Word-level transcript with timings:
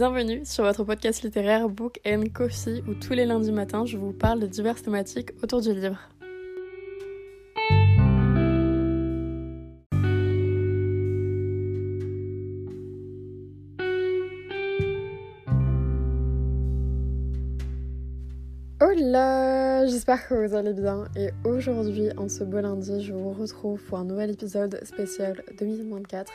Bienvenue 0.00 0.46
sur 0.46 0.64
votre 0.64 0.82
podcast 0.82 1.22
littéraire 1.22 1.68
Book 1.68 2.00
and 2.06 2.24
Coffee 2.32 2.82
où 2.88 2.94
tous 2.94 3.12
les 3.12 3.26
lundis 3.26 3.52
matins 3.52 3.84
je 3.84 3.98
vous 3.98 4.14
parle 4.14 4.40
de 4.40 4.46
diverses 4.46 4.82
thématiques 4.82 5.32
autour 5.42 5.60
du 5.60 5.74
livre. 5.74 5.98
Hola, 18.80 19.86
j'espère 19.86 20.26
que 20.26 20.46
vous 20.46 20.54
allez 20.54 20.72
bien. 20.72 21.04
Et 21.14 21.28
aujourd'hui 21.44 22.08
en 22.16 22.30
ce 22.30 22.42
beau 22.44 22.62
lundi 22.62 23.04
je 23.04 23.12
vous 23.12 23.34
retrouve 23.34 23.78
pour 23.82 23.98
un 23.98 24.04
nouvel 24.04 24.30
épisode 24.30 24.80
spécial 24.82 25.42
2024 25.58 26.32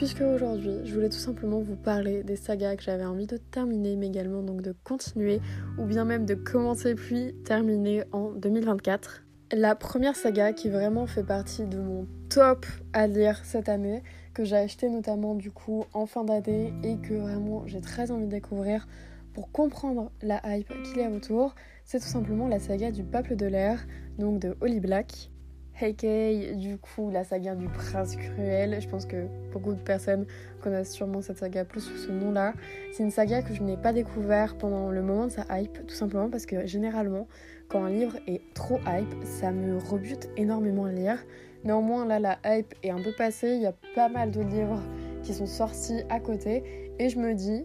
puisque 0.00 0.22
aujourd'hui 0.22 0.80
je 0.84 0.94
voulais 0.94 1.10
tout 1.10 1.18
simplement 1.18 1.60
vous 1.60 1.76
parler 1.76 2.22
des 2.22 2.36
sagas 2.36 2.74
que 2.74 2.82
j'avais 2.82 3.04
envie 3.04 3.26
de 3.26 3.36
terminer 3.36 3.96
mais 3.96 4.06
également 4.06 4.42
donc 4.42 4.62
de 4.62 4.74
continuer 4.82 5.42
ou 5.76 5.84
bien 5.84 6.06
même 6.06 6.24
de 6.24 6.32
commencer 6.32 6.94
puis 6.94 7.34
terminer 7.44 8.04
en 8.10 8.30
2024. 8.30 9.24
La 9.52 9.74
première 9.74 10.16
saga 10.16 10.54
qui 10.54 10.70
vraiment 10.70 11.06
fait 11.06 11.22
partie 11.22 11.66
de 11.66 11.76
mon 11.76 12.06
top 12.30 12.64
à 12.94 13.08
lire 13.08 13.44
cette 13.44 13.68
année, 13.68 14.02
que 14.32 14.42
j'ai 14.42 14.56
acheté 14.56 14.88
notamment 14.88 15.34
du 15.34 15.50
coup 15.50 15.84
en 15.92 16.06
fin 16.06 16.24
d'année 16.24 16.72
et 16.82 16.96
que 16.96 17.12
vraiment 17.12 17.66
j'ai 17.66 17.82
très 17.82 18.10
envie 18.10 18.24
de 18.24 18.30
découvrir 18.30 18.88
pour 19.34 19.52
comprendre 19.52 20.12
la 20.22 20.40
hype 20.46 20.72
qu'il 20.82 21.02
y 21.02 21.04
a 21.04 21.10
autour, 21.10 21.54
c'est 21.84 22.00
tout 22.00 22.08
simplement 22.08 22.48
la 22.48 22.58
saga 22.58 22.90
du 22.90 23.04
Peuple 23.04 23.36
de 23.36 23.44
l'air, 23.44 23.84
donc 24.18 24.38
de 24.38 24.56
Holly 24.62 24.80
Black. 24.80 25.30
Heikei, 25.80 26.56
du 26.56 26.76
coup, 26.76 27.10
la 27.10 27.24
saga 27.24 27.54
du 27.54 27.66
prince 27.68 28.16
cruel. 28.16 28.78
Je 28.80 28.88
pense 28.88 29.06
que 29.06 29.26
beaucoup 29.52 29.72
de 29.72 29.80
personnes 29.80 30.26
connaissent 30.62 30.92
sûrement 30.92 31.22
cette 31.22 31.38
saga 31.38 31.64
plus 31.64 31.80
sous 31.80 31.96
ce 31.96 32.12
nom-là. 32.12 32.52
C'est 32.92 33.02
une 33.02 33.10
saga 33.10 33.42
que 33.42 33.54
je 33.54 33.62
n'ai 33.62 33.76
pas 33.76 33.92
découvert 33.92 34.58
pendant 34.58 34.90
le 34.90 35.02
moment 35.02 35.26
de 35.26 35.32
sa 35.32 35.46
hype, 35.50 35.86
tout 35.86 35.94
simplement 35.94 36.28
parce 36.28 36.44
que 36.44 36.66
généralement, 36.66 37.28
quand 37.68 37.84
un 37.84 37.90
livre 37.90 38.16
est 38.26 38.42
trop 38.54 38.78
hype, 38.86 39.14
ça 39.24 39.52
me 39.52 39.78
rebute 39.78 40.28
énormément 40.36 40.84
à 40.84 40.92
lire. 40.92 41.24
Néanmoins, 41.64 42.04
là, 42.04 42.18
la 42.18 42.38
hype 42.44 42.74
est 42.82 42.90
un 42.90 43.00
peu 43.00 43.12
passée. 43.16 43.54
Il 43.54 43.62
y 43.62 43.66
a 43.66 43.74
pas 43.94 44.08
mal 44.08 44.30
de 44.30 44.42
livres 44.42 44.82
qui 45.22 45.32
sont 45.32 45.46
sortis 45.46 46.02
à 46.10 46.20
côté. 46.20 46.92
Et 46.98 47.08
je 47.08 47.18
me 47.18 47.34
dis, 47.34 47.64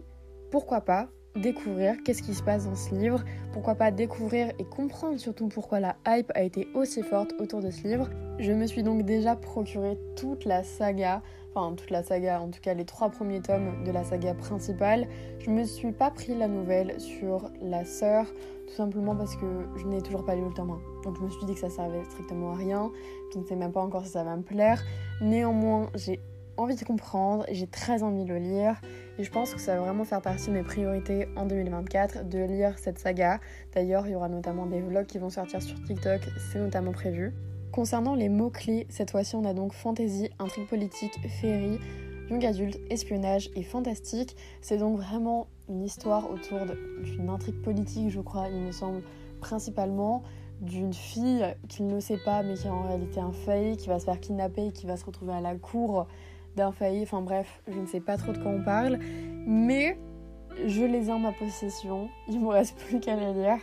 pourquoi 0.50 0.80
pas 0.80 1.10
découvrir 1.36 1.96
qu'est-ce 2.04 2.22
qui 2.22 2.34
se 2.34 2.42
passe 2.42 2.64
dans 2.64 2.74
ce 2.74 2.94
livre, 2.94 3.24
pourquoi 3.52 3.74
pas 3.74 3.90
découvrir 3.90 4.52
et 4.58 4.64
comprendre 4.64 5.18
surtout 5.18 5.48
pourquoi 5.48 5.80
la 5.80 5.96
hype 6.06 6.32
a 6.34 6.42
été 6.42 6.68
aussi 6.74 7.02
forte 7.02 7.34
autour 7.38 7.60
de 7.60 7.70
ce 7.70 7.86
livre. 7.86 8.08
Je 8.38 8.52
me 8.52 8.66
suis 8.66 8.82
donc 8.82 9.02
déjà 9.02 9.36
procuré 9.36 9.98
toute 10.16 10.44
la 10.44 10.62
saga, 10.62 11.22
enfin 11.54 11.74
toute 11.74 11.90
la 11.90 12.02
saga, 12.02 12.40
en 12.40 12.48
tout 12.48 12.60
cas 12.60 12.74
les 12.74 12.84
trois 12.84 13.10
premiers 13.10 13.40
tomes 13.40 13.84
de 13.84 13.90
la 13.90 14.04
saga 14.04 14.34
principale. 14.34 15.06
Je 15.38 15.50
me 15.50 15.64
suis 15.64 15.92
pas 15.92 16.10
pris 16.10 16.34
la 16.34 16.48
nouvelle 16.48 17.00
sur 17.00 17.50
la 17.62 17.84
sœur, 17.84 18.26
tout 18.66 18.74
simplement 18.74 19.14
parce 19.14 19.36
que 19.36 19.46
je 19.76 19.86
n'ai 19.86 20.02
toujours 20.02 20.24
pas 20.24 20.34
lu 20.34 20.42
le 20.42 20.54
tome 20.54 20.70
1. 20.70 21.04
Donc 21.04 21.16
je 21.18 21.22
me 21.22 21.30
suis 21.30 21.46
dit 21.46 21.54
que 21.54 21.60
ça 21.60 21.70
servait 21.70 22.04
strictement 22.04 22.52
à 22.52 22.56
rien, 22.56 22.90
je 23.32 23.38
ne 23.38 23.44
sais 23.44 23.56
même 23.56 23.72
pas 23.72 23.82
encore 23.82 24.04
si 24.04 24.12
ça 24.12 24.24
va 24.24 24.36
me 24.36 24.42
plaire. 24.42 24.82
Néanmoins, 25.20 25.90
j'ai 25.94 26.20
envie 26.56 26.76
de 26.76 26.84
comprendre, 26.84 27.44
j'ai 27.50 27.66
très 27.66 28.02
envie 28.02 28.24
de 28.24 28.28
le 28.30 28.38
lire 28.38 28.80
et 29.18 29.24
je 29.24 29.30
pense 29.30 29.54
que 29.54 29.60
ça 29.60 29.74
va 29.74 29.82
vraiment 29.82 30.04
faire 30.04 30.22
partie 30.22 30.48
de 30.48 30.52
mes 30.52 30.62
priorités 30.62 31.28
en 31.36 31.46
2024 31.46 32.28
de 32.28 32.38
lire 32.38 32.78
cette 32.78 32.98
saga. 32.98 33.40
D'ailleurs, 33.74 34.06
il 34.06 34.12
y 34.12 34.14
aura 34.14 34.28
notamment 34.28 34.66
des 34.66 34.80
vlogs 34.80 35.06
qui 35.06 35.18
vont 35.18 35.30
sortir 35.30 35.62
sur 35.62 35.82
TikTok, 35.84 36.20
c'est 36.50 36.58
notamment 36.58 36.92
prévu. 36.92 37.32
Concernant 37.72 38.14
les 38.14 38.28
mots-clés, 38.28 38.86
cette 38.88 39.10
fois-ci 39.10 39.36
on 39.36 39.44
a 39.44 39.52
donc 39.52 39.72
fantasy, 39.72 40.30
intrigue 40.38 40.66
politique, 40.66 41.18
féerie, 41.28 41.78
young 42.30 42.44
adulte, 42.44 42.78
espionnage 42.90 43.50
et 43.54 43.62
fantastique. 43.62 44.36
C'est 44.60 44.78
donc 44.78 44.96
vraiment 44.98 45.48
une 45.68 45.82
histoire 45.82 46.30
autour 46.30 46.60
d'une 47.02 47.28
intrigue 47.28 47.60
politique, 47.62 48.10
je 48.10 48.20
crois, 48.20 48.48
il 48.48 48.60
me 48.60 48.72
semble, 48.72 49.02
principalement 49.40 50.22
d'une 50.60 50.94
fille 50.94 51.44
qu'il 51.68 51.86
ne 51.86 52.00
sait 52.00 52.18
pas 52.24 52.42
mais 52.42 52.54
qui 52.54 52.66
est 52.66 52.70
en 52.70 52.82
réalité 52.82 53.20
un 53.20 53.32
fake, 53.32 53.76
qui 53.76 53.88
va 53.88 53.98
se 53.98 54.06
faire 54.06 54.18
kidnapper 54.18 54.68
et 54.68 54.72
qui 54.72 54.86
va 54.86 54.96
se 54.96 55.04
retrouver 55.04 55.34
à 55.34 55.40
la 55.40 55.54
cour 55.54 56.06
d'un 56.56 56.72
failli. 56.72 57.02
Enfin 57.02 57.20
bref, 57.20 57.62
je 57.68 57.78
ne 57.78 57.86
sais 57.86 58.00
pas 58.00 58.16
trop 58.16 58.32
de 58.32 58.38
quoi 58.38 58.50
on 58.50 58.62
parle. 58.62 58.98
Mais 59.46 59.98
je 60.66 60.84
les 60.84 61.08
ai 61.08 61.12
en 61.12 61.18
ma 61.18 61.32
possession. 61.32 62.08
Il 62.28 62.40
me 62.40 62.48
reste 62.48 62.76
plus 62.78 63.00
qu'à 63.00 63.16
les 63.16 63.32
lire. 63.32 63.58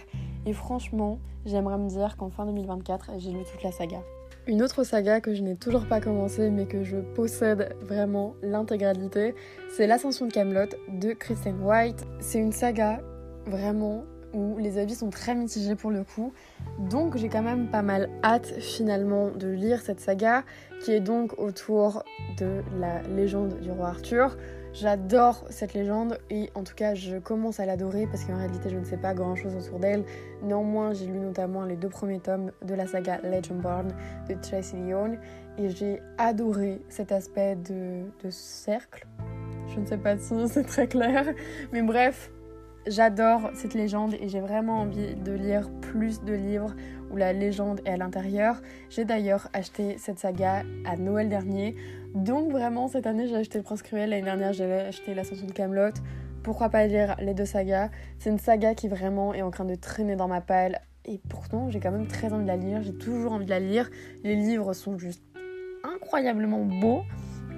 Et 0.46 0.54
franchement, 0.54 1.20
j'aimerais 1.46 1.78
me 1.78 1.90
dire 1.90 2.18
qu'en 2.18 2.30
fin 2.30 2.46
2024, 2.46 3.12
j'ai 3.18 3.32
lu 3.32 3.40
toute 3.52 3.64
la 3.64 3.72
saga. 3.72 4.02
Une 4.46 4.62
autre 4.62 4.84
saga 4.84 5.22
que 5.22 5.34
je 5.34 5.42
n'ai 5.42 5.56
toujours 5.56 5.88
pas 5.88 6.02
commencé 6.02 6.50
mais 6.50 6.66
que 6.66 6.84
je 6.84 6.98
possède 6.98 7.78
vraiment 7.82 8.36
l'intégralité, 8.42 9.36
c'est 9.70 9.88
L'Ascension 9.88 10.28
de 10.28 10.34
Camelot 10.34 10.68
de 10.90 11.14
Kristen 11.14 11.62
White. 11.62 12.06
C'est 12.20 12.40
une 12.40 12.52
saga 12.52 13.00
vraiment 13.46 14.03
où 14.34 14.58
les 14.58 14.78
avis 14.78 14.96
sont 14.96 15.10
très 15.10 15.36
mitigés 15.36 15.76
pour 15.76 15.92
le 15.92 16.04
coup. 16.04 16.34
Donc 16.78 17.18
j'ai 17.18 17.30
quand 17.30 17.44
même 17.44 17.68
pas 17.70 17.82
mal 17.82 18.10
hâte 18.24 18.48
finalement 18.60 19.30
de 19.30 19.48
lire 19.48 19.82
cette 19.82 20.00
saga 20.00 20.44
qui 20.82 20.92
est 20.92 21.00
donc 21.00 21.40
autour 21.40 22.04
de 22.38 22.62
la 22.78 23.02
légende 23.04 23.60
du 23.60 23.72
roi 23.72 23.90
Arthur. 23.90 24.36
J'adore 24.74 25.46
cette 25.52 25.76
légende 25.76 26.18
et 26.32 26.50
en 26.56 26.64
tout 26.64 26.74
cas 26.74 26.96
je 26.96 27.18
commence 27.18 27.60
à 27.60 27.66
l'adorer 27.68 28.08
parce 28.08 28.24
qu'en 28.24 28.38
réalité 28.38 28.70
je 28.70 28.78
ne 28.78 28.84
sais 28.84 28.98
pas 28.98 29.14
grand 29.14 29.36
chose 29.36 29.56
autour 29.56 29.78
d'elle. 29.78 30.04
Néanmoins 30.42 30.94
j'ai 30.94 31.06
lu 31.06 31.20
notamment 31.20 31.64
les 31.64 31.76
deux 31.76 31.90
premiers 31.90 32.20
tomes 32.20 32.52
de 32.66 32.74
la 32.74 32.88
saga 32.88 33.20
Legendborn 33.22 33.90
de 34.28 34.34
Tracy 34.34 34.78
Lyon 34.78 35.18
et 35.60 35.70
j'ai 35.70 36.02
adoré 36.18 36.82
cet 36.90 37.12
aspect 37.12 37.56
de, 37.56 38.02
de 38.24 38.30
cercle. 38.32 39.06
Je 39.68 39.80
ne 39.80 39.86
sais 39.86 39.98
pas 39.98 40.18
si 40.18 40.34
c'est 40.48 40.64
très 40.64 40.88
clair 40.88 41.24
mais 41.72 41.84
bref 41.84 42.32
J'adore 42.86 43.50
cette 43.54 43.76
légende 43.76 44.14
et 44.20 44.28
j'ai 44.28 44.42
vraiment 44.42 44.82
envie 44.82 45.16
de 45.16 45.32
lire 45.32 45.70
plus 45.80 46.22
de 46.22 46.34
livres 46.34 46.76
où 47.12 47.16
la 47.16 47.32
légende 47.32 47.80
est 47.86 47.92
à 47.92 47.98
l'intérieur. 47.98 48.62
J'ai 48.90 49.06
d'ailleurs 49.06 49.48
acheté 49.54 49.98
cette 49.98 50.20
saga 50.20 50.64
à 50.84 50.98
Noël 50.98 51.30
dernier. 51.30 51.78
Donc 52.14 52.52
vraiment 52.52 52.90
cette 52.90 53.08
année 53.08 53.28
j'ai 53.30 53.38
acheté 53.38 53.62
Prince 53.62 53.84
Cruel, 53.84 54.10
l'année 54.10 54.24
dernière 54.24 54.52
j'avais 54.52 54.82
acheté 54.82 55.14
L'Ascension 55.14 55.48
de 55.48 55.54
Camelot. 55.54 55.94
Pourquoi 56.44 56.68
pas 56.68 56.86
lire 56.86 57.16
les 57.22 57.34
deux 57.34 57.46
sagas? 57.46 57.90
C'est 58.20 58.30
une 58.30 58.40
saga 58.40 58.76
qui 58.76 58.90
vraiment 58.90 59.34
est 59.34 59.44
en 59.44 59.52
train 59.52 59.66
de 59.66 59.76
traîner 59.76 60.18
dans 60.18 60.28
ma 60.28 60.42
palle 60.42 60.82
et 61.06 61.22
pourtant 61.30 61.70
j'ai 61.70 61.80
quand 61.80 61.92
même 61.92 62.08
très 62.08 62.34
envie 62.34 62.44
de 62.44 62.50
la 62.50 62.58
lire, 62.58 62.84
j'ai 62.84 62.94
toujours 62.94 63.32
envie 63.32 63.46
de 63.46 63.50
la 63.50 63.62
lire. 63.62 63.90
Les 64.26 64.36
livres 64.36 64.74
sont 64.74 64.98
juste 64.98 65.24
incroyablement 65.86 66.66
beaux 66.66 67.04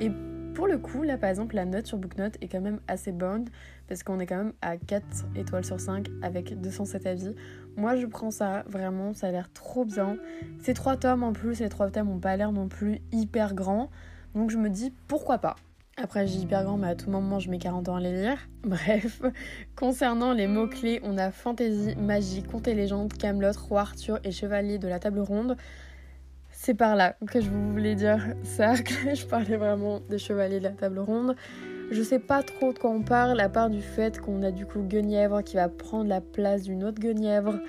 et 0.02 0.12
pour 0.54 0.68
le 0.68 0.78
coup, 0.78 1.04
là 1.04 1.18
par 1.18 1.30
exemple, 1.30 1.56
la 1.56 1.66
note 1.66 1.86
sur 1.86 1.98
Booknote 1.98 2.38
est 2.42 2.48
quand 2.48 2.62
même 2.62 2.80
assez 2.88 3.12
bonne 3.12 3.46
parce 3.88 4.04
qu'on 4.04 4.20
est 4.20 4.26
quand 4.26 4.38
même 4.38 4.54
à 4.62 4.78
4 4.78 5.06
étoiles 5.36 5.66
sur 5.66 5.80
5 5.80 6.08
avec 6.22 6.60
207 6.60 7.06
avis. 7.06 7.36
Moi, 7.78 7.96
je 7.96 8.06
prends 8.06 8.32
ça 8.32 8.64
vraiment, 8.68 9.14
ça 9.14 9.28
a 9.28 9.32
l'air 9.32 9.52
trop 9.54 9.86
bien. 9.86 10.18
Ces 10.62 10.74
trois 10.74 10.98
tomes 10.98 11.24
en 11.24 11.34
plus, 11.34 11.60
les 11.60 11.70
trois 11.70 11.90
tomes 11.90 12.08
n'ont 12.08 12.20
pas 12.20 12.36
l'air 12.38 12.52
non 12.52 12.68
plus 12.68 13.02
hyper 13.12 13.54
grands. 13.54 13.90
Donc 14.34 14.52
je 14.52 14.58
me 14.58 14.70
dis 14.70 14.94
pourquoi 15.08 15.38
pas? 15.38 15.56
Après, 15.98 16.28
j'ai 16.28 16.40
hyper 16.40 16.66
grand, 16.66 16.76
mais 16.76 16.90
à 16.90 16.96
tout 16.96 17.10
moment, 17.10 17.40
je 17.40 17.50
mets 17.50 17.58
40 17.58 17.88
ans 17.88 17.96
à 17.96 18.02
les 18.02 18.12
lire. 18.12 18.38
Bref, 18.64 19.22
concernant 19.78 20.34
les 20.34 20.46
mots-clés, 20.46 21.00
on 21.04 21.18
a 21.18 21.32
fantasy, 21.32 21.96
magie, 21.96 22.44
conte 22.44 22.68
et 22.68 22.74
légende, 22.74 23.14
Camelot, 23.14 23.54
roi 23.58 23.82
Arthur 23.82 24.20
et 24.26 24.32
chevalier 24.32 24.78
de 24.78 24.90
la 24.90 25.00
table 25.00 25.20
ronde. 25.20 25.56
C'est 26.52 26.74
par 26.74 26.98
là 26.98 27.16
que 27.30 27.40
je 27.40 27.50
voulais 27.50 27.96
dire 27.96 28.26
cercle. 28.44 28.94
je 29.16 29.26
parlais 29.26 29.56
vraiment 29.56 30.02
des 30.10 30.18
chevaliers 30.18 30.60
de 30.60 30.66
la 30.66 30.72
table 30.72 31.00
ronde. 31.00 31.36
Je 31.92 32.02
sais 32.02 32.20
pas 32.20 32.42
trop 32.42 32.74
de 32.74 32.80
quoi 32.80 32.90
on 32.90 33.04
parle, 33.04 33.40
à 33.40 33.48
part 33.48 33.70
du 33.70 33.82
fait 33.82 34.20
qu'on 34.20 34.42
a 34.44 34.52
du 34.52 34.66
coup 34.66 34.82
Guenièvre 34.82 35.44
qui 35.44 35.56
va 35.56 35.70
prendre 35.70 36.10
la 36.10 36.20
place 36.20 36.64
d'une 36.64 36.84
autre 36.84 37.00
Guenièvre. 37.00 37.60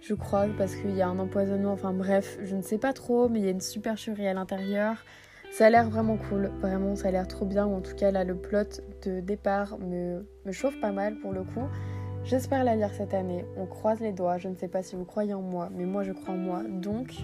Je 0.00 0.14
crois, 0.14 0.46
parce 0.58 0.74
qu'il 0.74 0.96
y 0.96 1.02
a 1.02 1.08
un 1.08 1.18
empoisonnement, 1.18 1.72
enfin 1.72 1.92
bref, 1.92 2.38
je 2.42 2.56
ne 2.56 2.62
sais 2.62 2.78
pas 2.78 2.92
trop, 2.92 3.28
mais 3.28 3.38
il 3.38 3.44
y 3.44 3.48
a 3.48 3.52
une 3.52 3.60
supercherie 3.60 4.26
à 4.26 4.34
l'intérieur. 4.34 5.04
Ça 5.52 5.66
a 5.66 5.70
l'air 5.70 5.88
vraiment 5.88 6.16
cool, 6.16 6.50
vraiment, 6.60 6.96
ça 6.96 7.08
a 7.08 7.10
l'air 7.10 7.28
trop 7.28 7.44
bien, 7.44 7.66
en 7.66 7.80
tout 7.80 7.94
cas 7.94 8.10
là, 8.10 8.24
le 8.24 8.34
plot 8.34 8.80
de 9.04 9.20
départ 9.20 9.78
me 9.78 10.24
chauffe 10.50 10.80
pas 10.80 10.92
mal 10.92 11.16
pour 11.16 11.32
le 11.32 11.42
coup. 11.42 11.68
J'espère 12.24 12.64
la 12.64 12.76
lire 12.76 12.90
cette 12.92 13.14
année, 13.14 13.44
on 13.56 13.66
croise 13.66 14.00
les 14.00 14.12
doigts, 14.12 14.38
je 14.38 14.48
ne 14.48 14.54
sais 14.54 14.68
pas 14.68 14.82
si 14.82 14.94
vous 14.94 15.04
croyez 15.04 15.34
en 15.34 15.42
moi, 15.42 15.70
mais 15.74 15.84
moi 15.86 16.02
je 16.02 16.12
crois 16.12 16.34
en 16.34 16.38
moi, 16.38 16.62
donc 16.68 17.14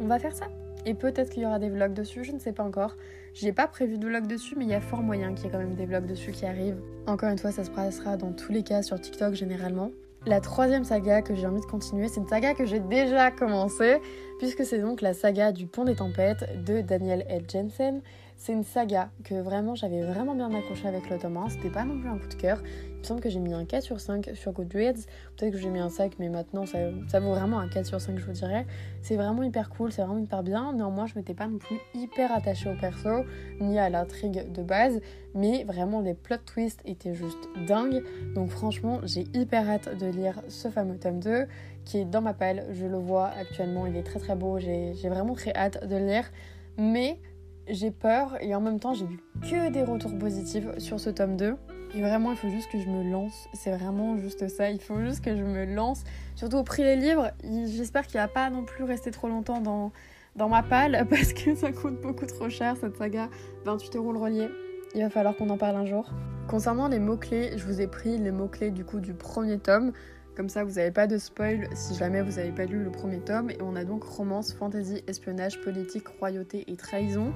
on 0.00 0.06
va 0.06 0.18
faire 0.18 0.34
ça. 0.34 0.46
Et 0.86 0.94
peut-être 0.94 1.30
qu'il 1.30 1.42
y 1.42 1.46
aura 1.46 1.58
des 1.58 1.70
vlogs 1.70 1.94
dessus, 1.94 2.24
je 2.24 2.32
ne 2.32 2.38
sais 2.38 2.52
pas 2.52 2.62
encore. 2.62 2.96
J'ai 3.32 3.52
pas 3.52 3.66
prévu 3.66 3.98
de 3.98 4.06
vlog 4.06 4.26
dessus, 4.26 4.54
mais 4.56 4.64
il 4.64 4.70
y 4.70 4.74
a 4.74 4.80
fort 4.80 5.02
moyen 5.02 5.34
qu'il 5.34 5.46
y 5.46 5.48
ait 5.48 5.50
quand 5.50 5.58
même 5.58 5.74
des 5.74 5.86
vlogs 5.86 6.06
dessus 6.06 6.30
qui 6.30 6.46
arrivent. 6.46 6.80
Encore 7.06 7.30
une 7.30 7.38
fois, 7.38 7.52
ça 7.52 7.64
se 7.64 7.70
passera 7.70 8.16
dans 8.16 8.32
tous 8.32 8.52
les 8.52 8.62
cas 8.62 8.82
sur 8.82 9.00
TikTok 9.00 9.34
généralement. 9.34 9.90
La 10.26 10.40
troisième 10.40 10.84
saga 10.84 11.20
que 11.20 11.34
j'ai 11.34 11.46
envie 11.46 11.60
de 11.60 11.66
continuer, 11.66 12.08
c'est 12.08 12.20
une 12.20 12.28
saga 12.28 12.54
que 12.54 12.64
j'ai 12.64 12.80
déjà 12.80 13.30
commencé, 13.30 13.98
puisque 14.38 14.64
c'est 14.64 14.78
donc 14.78 15.02
la 15.02 15.12
saga 15.12 15.52
du 15.52 15.66
Pont 15.66 15.84
des 15.84 15.96
Tempêtes 15.96 16.64
de 16.64 16.80
Daniel 16.80 17.26
L. 17.28 17.44
Jensen. 17.50 18.00
C'est 18.44 18.52
une 18.52 18.62
saga 18.62 19.08
que 19.24 19.36
vraiment 19.36 19.74
j'avais 19.74 20.02
vraiment 20.02 20.34
bien 20.34 20.52
accroché 20.52 20.86
avec 20.86 21.08
le 21.08 21.16
tome 21.16 21.38
1. 21.38 21.48
C'était 21.48 21.70
pas 21.70 21.86
non 21.86 21.98
plus 21.98 22.10
un 22.10 22.18
coup 22.18 22.28
de 22.28 22.34
cœur. 22.34 22.62
Il 22.90 22.98
me 22.98 23.02
semble 23.02 23.22
que 23.22 23.30
j'ai 23.30 23.40
mis 23.40 23.54
un 23.54 23.64
4 23.64 23.82
sur 23.82 24.00
5 24.00 24.32
sur 24.34 24.52
Goodreads. 24.52 25.06
Peut-être 25.34 25.52
que 25.52 25.58
j'ai 25.58 25.70
mis 25.70 25.78
un 25.78 25.88
5, 25.88 26.18
mais 26.18 26.28
maintenant 26.28 26.66
ça, 26.66 27.20
vaut 27.20 27.30
vraiment 27.30 27.58
un 27.58 27.68
4 27.68 27.86
sur 27.86 28.02
5, 28.02 28.18
je 28.18 28.26
vous 28.26 28.32
dirais. 28.32 28.66
C'est 29.00 29.16
vraiment 29.16 29.42
hyper 29.42 29.70
cool, 29.70 29.92
c'est 29.92 30.02
vraiment 30.02 30.18
hyper 30.18 30.42
bien. 30.42 30.74
Néanmoins, 30.74 31.06
je 31.06 31.14
m'étais 31.14 31.32
pas 31.32 31.46
non 31.46 31.56
plus 31.56 31.78
hyper 31.94 32.30
attachée 32.32 32.68
au 32.68 32.74
perso, 32.78 33.24
ni 33.62 33.78
à 33.78 33.88
l'intrigue 33.88 34.52
de 34.52 34.62
base. 34.62 35.00
Mais 35.34 35.64
vraiment, 35.64 36.02
les 36.02 36.12
plot 36.12 36.36
twists 36.44 36.82
étaient 36.84 37.14
juste 37.14 37.48
dingues. 37.66 38.02
Donc 38.34 38.50
franchement, 38.50 39.00
j'ai 39.04 39.24
hyper 39.32 39.66
hâte 39.70 39.96
de 39.96 40.04
lire 40.04 40.42
ce 40.48 40.68
fameux 40.68 40.98
tome 40.98 41.18
2 41.18 41.46
qui 41.86 41.96
est 41.96 42.04
dans 42.04 42.20
ma 42.20 42.34
palle. 42.34 42.66
Je 42.72 42.84
le 42.84 42.98
vois 42.98 43.28
actuellement, 43.28 43.86
il 43.86 43.96
est 43.96 44.02
très 44.02 44.18
très 44.18 44.36
beau. 44.36 44.58
J'ai 44.58 45.08
vraiment 45.08 45.32
très 45.32 45.54
hâte 45.54 45.88
de 45.88 45.96
le 45.96 46.04
lire. 46.04 46.30
Mais 46.76 47.18
j'ai 47.68 47.90
peur 47.90 48.36
et 48.40 48.54
en 48.54 48.60
même 48.60 48.80
temps 48.80 48.94
j'ai 48.94 49.06
vu 49.06 49.20
que 49.42 49.70
des 49.70 49.82
retours 49.82 50.16
positifs 50.18 50.66
sur 50.78 51.00
ce 51.00 51.10
tome 51.10 51.36
2. 51.36 51.56
Et 51.96 52.00
vraiment 52.00 52.32
il 52.32 52.36
faut 52.36 52.48
juste 52.48 52.70
que 52.70 52.80
je 52.80 52.88
me 52.88 53.08
lance, 53.08 53.48
c'est 53.52 53.70
vraiment 53.70 54.16
juste 54.18 54.48
ça, 54.48 54.70
il 54.70 54.80
faut 54.80 55.00
juste 55.00 55.24
que 55.24 55.36
je 55.36 55.42
me 55.42 55.64
lance. 55.64 56.02
Surtout 56.34 56.56
au 56.56 56.64
prix 56.64 56.82
des 56.82 56.96
livres, 56.96 57.30
j'espère 57.42 58.06
qu'il 58.06 58.18
va 58.18 58.28
pas 58.28 58.50
non 58.50 58.64
plus 58.64 58.84
rester 58.84 59.10
trop 59.10 59.28
longtemps 59.28 59.60
dans, 59.60 59.92
dans 60.34 60.48
ma 60.48 60.62
palle 60.62 61.06
parce 61.10 61.32
que 61.32 61.54
ça 61.54 61.72
coûte 61.72 62.00
beaucoup 62.00 62.26
trop 62.26 62.48
cher 62.48 62.76
cette 62.80 62.96
saga, 62.96 63.28
28 63.64 63.96
euros 63.96 64.12
le 64.12 64.18
relier. 64.18 64.48
Il 64.96 65.02
va 65.02 65.10
falloir 65.10 65.36
qu'on 65.36 65.50
en 65.50 65.56
parle 65.56 65.76
un 65.76 65.86
jour. 65.86 66.10
Concernant 66.48 66.88
les 66.88 66.98
mots-clés, 66.98 67.52
je 67.56 67.64
vous 67.64 67.80
ai 67.80 67.86
pris 67.86 68.18
les 68.18 68.30
mots-clés 68.30 68.70
du 68.70 68.84
coup 68.84 69.00
du 69.00 69.14
premier 69.14 69.58
tome. 69.58 69.92
Comme 70.36 70.48
ça, 70.48 70.64
vous 70.64 70.72
n'avez 70.72 70.90
pas 70.90 71.06
de 71.06 71.16
spoil 71.16 71.68
si 71.74 71.94
jamais 71.94 72.20
vous 72.20 72.32
n'avez 72.32 72.50
pas 72.50 72.64
lu 72.64 72.82
le 72.82 72.90
premier 72.90 73.20
tome. 73.20 73.50
Et 73.50 73.58
on 73.62 73.76
a 73.76 73.84
donc 73.84 74.02
romance, 74.02 74.52
fantasy, 74.52 75.02
espionnage, 75.06 75.60
politique, 75.60 76.08
royauté 76.08 76.64
et 76.66 76.76
trahison. 76.76 77.32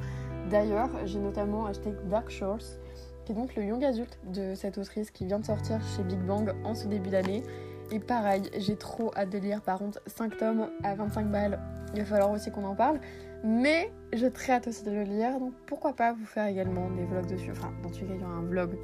D'ailleurs, 0.51 0.91
j'ai 1.05 1.21
notamment 1.21 1.67
acheté 1.67 1.93
Dark 2.11 2.29
Shores, 2.29 2.81
qui 3.25 3.33
est 3.33 3.35
donc 3.37 3.55
le 3.55 3.65
young 3.65 3.85
adulte 3.85 4.19
de 4.33 4.55
cette 4.57 4.79
autrice 4.79 5.13
qui 5.13 5.27
vient 5.27 5.39
de 5.39 5.47
sortir 5.47 5.81
chez 5.95 6.03
Big 6.03 6.19
Bang 6.19 6.53
en 6.65 6.75
ce 6.75 6.89
début 6.89 7.11
d'année. 7.11 7.45
Et 7.93 8.01
pareil, 8.01 8.43
j'ai 8.59 8.77
trop 8.77 9.13
hâte 9.15 9.31
de 9.31 9.39
lire. 9.39 9.63
Par 9.63 9.79
contre, 9.79 10.01
5 10.07 10.37
tomes 10.37 10.69
à 10.83 10.97
25 10.97 11.31
balles, 11.31 11.61
il 11.95 12.01
va 12.01 12.05
falloir 12.05 12.31
aussi 12.33 12.51
qu'on 12.51 12.65
en 12.65 12.75
parle. 12.75 12.99
Mais 13.45 13.93
j'ai 14.13 14.33
très 14.33 14.55
hâte 14.55 14.67
aussi 14.67 14.85
de 14.85 14.91
le 14.91 15.05
lire, 15.05 15.39
donc 15.39 15.53
pourquoi 15.67 15.93
pas 15.93 16.13
vous 16.13 16.27
faire 16.27 16.47
également 16.47 16.91
des 16.91 17.05
vlogs 17.05 17.29
dessus. 17.29 17.53
Enfin, 17.53 17.73
dans 17.83 17.91
les 17.91 17.95
cas, 17.95 18.07
il 18.09 18.21
y 18.21 18.25
aura 18.25 18.33
un 18.33 18.43
vlog 18.43 18.77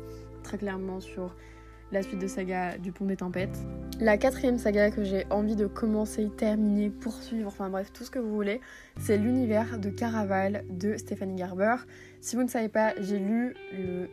très 0.45 0.59
clairement 0.59 1.01
sur 1.01 1.35
la 1.94 2.02
suite 2.02 2.19
de 2.19 2.26
saga 2.26 2.76
du 2.76 2.91
Pont 2.91 3.05
des 3.05 3.17
Tempêtes. 3.17 3.56
La 4.00 4.19
quatrième 4.19 4.58
saga 4.58 4.91
que 4.91 5.05
j'ai 5.05 5.26
envie 5.31 5.55
de 5.55 5.69
commencer, 5.69 6.29
terminer, 6.37 6.91
poursuivre, 6.91 7.46
enfin 7.46 7.70
bref, 7.70 7.93
tout 7.93 8.02
ce 8.02 8.11
que 8.11 8.19
vous 8.19 8.35
voulez, 8.35 8.61
c'est 8.99 9.17
l'univers 9.17 9.79
de 9.79 9.91
Caraval 9.91 10.64
de 10.69 10.96
Stephanie 10.96 11.37
Garber. 11.37 11.76
Si 12.20 12.35
vous 12.35 12.43
ne 12.43 12.49
savez 12.49 12.69
pas, 12.69 12.94
j'ai 13.00 13.20
lu 13.20 13.55
le 13.73 14.11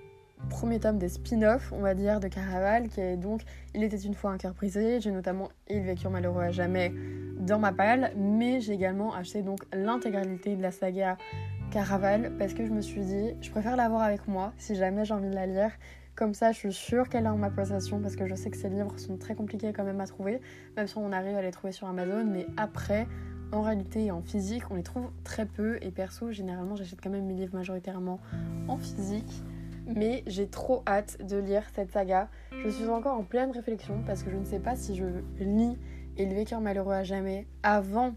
premier 0.51 0.79
tome 0.79 0.99
des 0.99 1.09
spin-offs, 1.09 1.71
on 1.71 1.81
va 1.81 1.95
dire, 1.95 2.19
de 2.19 2.27
Caraval, 2.27 2.87
qui 2.87 3.01
est 3.01 3.17
donc 3.17 3.41
Il 3.73 3.83
était 3.83 3.97
une 3.97 4.13
fois 4.13 4.29
un 4.29 4.37
cœur 4.37 4.53
brisé. 4.53 5.01
J'ai 5.01 5.11
notamment 5.11 5.49
Il 5.67 5.81
vécurent 5.81 6.11
malheureux 6.11 6.43
à 6.43 6.51
jamais 6.51 6.93
dans 7.39 7.57
ma 7.57 7.71
palle, 7.71 8.11
mais 8.15 8.61
j'ai 8.61 8.73
également 8.73 9.15
acheté 9.15 9.41
donc 9.41 9.61
l'intégralité 9.73 10.55
de 10.55 10.61
la 10.61 10.69
saga 10.69 11.17
Caraval 11.71 12.33
parce 12.37 12.53
que 12.53 12.63
je 12.63 12.71
me 12.71 12.81
suis 12.81 13.01
dit, 13.01 13.33
je 13.41 13.49
préfère 13.49 13.75
l'avoir 13.75 14.03
avec 14.03 14.27
moi 14.27 14.53
si 14.59 14.75
jamais 14.75 15.03
j'ai 15.03 15.15
envie 15.15 15.29
de 15.29 15.35
la 15.35 15.47
lire 15.47 15.71
comme 16.15 16.33
ça, 16.33 16.51
je 16.51 16.57
suis 16.57 16.73
sûre 16.73 17.09
qu'elle 17.09 17.25
est 17.25 17.29
en 17.29 17.37
ma 17.37 17.49
possession 17.49 17.99
parce 17.99 18.15
que 18.15 18.27
je 18.27 18.35
sais 18.35 18.49
que 18.49 18.57
ces 18.57 18.69
livres 18.69 18.97
sont 18.99 19.17
très 19.17 19.35
compliqués 19.35 19.73
quand 19.73 19.83
même 19.83 20.01
à 20.01 20.07
trouver, 20.07 20.41
même 20.77 20.87
si 20.87 20.97
on 20.97 21.11
arrive 21.11 21.35
à 21.35 21.41
les 21.41 21.51
trouver 21.51 21.71
sur 21.71 21.87
Amazon. 21.87 22.25
Mais 22.25 22.45
après, 22.57 23.07
en 23.51 23.61
réalité 23.61 24.05
et 24.05 24.11
en 24.11 24.21
physique, 24.21 24.63
on 24.69 24.75
les 24.75 24.83
trouve 24.83 25.09
très 25.23 25.45
peu. 25.45 25.77
Et 25.81 25.91
perso, 25.91 26.31
généralement, 26.31 26.75
j'achète 26.75 27.01
quand 27.01 27.09
même 27.09 27.25
mes 27.25 27.33
livres 27.33 27.55
majoritairement 27.55 28.19
en 28.67 28.77
physique. 28.77 29.43
Mais 29.87 30.23
j'ai 30.27 30.47
trop 30.47 30.83
hâte 30.87 31.17
de 31.25 31.37
lire 31.37 31.63
cette 31.73 31.91
saga. 31.91 32.29
Je 32.63 32.69
suis 32.69 32.87
encore 32.87 33.17
en 33.17 33.23
pleine 33.23 33.51
réflexion 33.51 34.03
parce 34.05 34.23
que 34.23 34.31
je 34.31 34.37
ne 34.37 34.45
sais 34.45 34.59
pas 34.59 34.75
si 34.75 34.95
je 34.95 35.05
lis 35.39 35.77
Et 36.17 36.25
le 36.25 36.35
vécure 36.35 36.61
malheureux 36.61 36.93
à 36.93 37.03
jamais 37.03 37.47
avant 37.63 38.13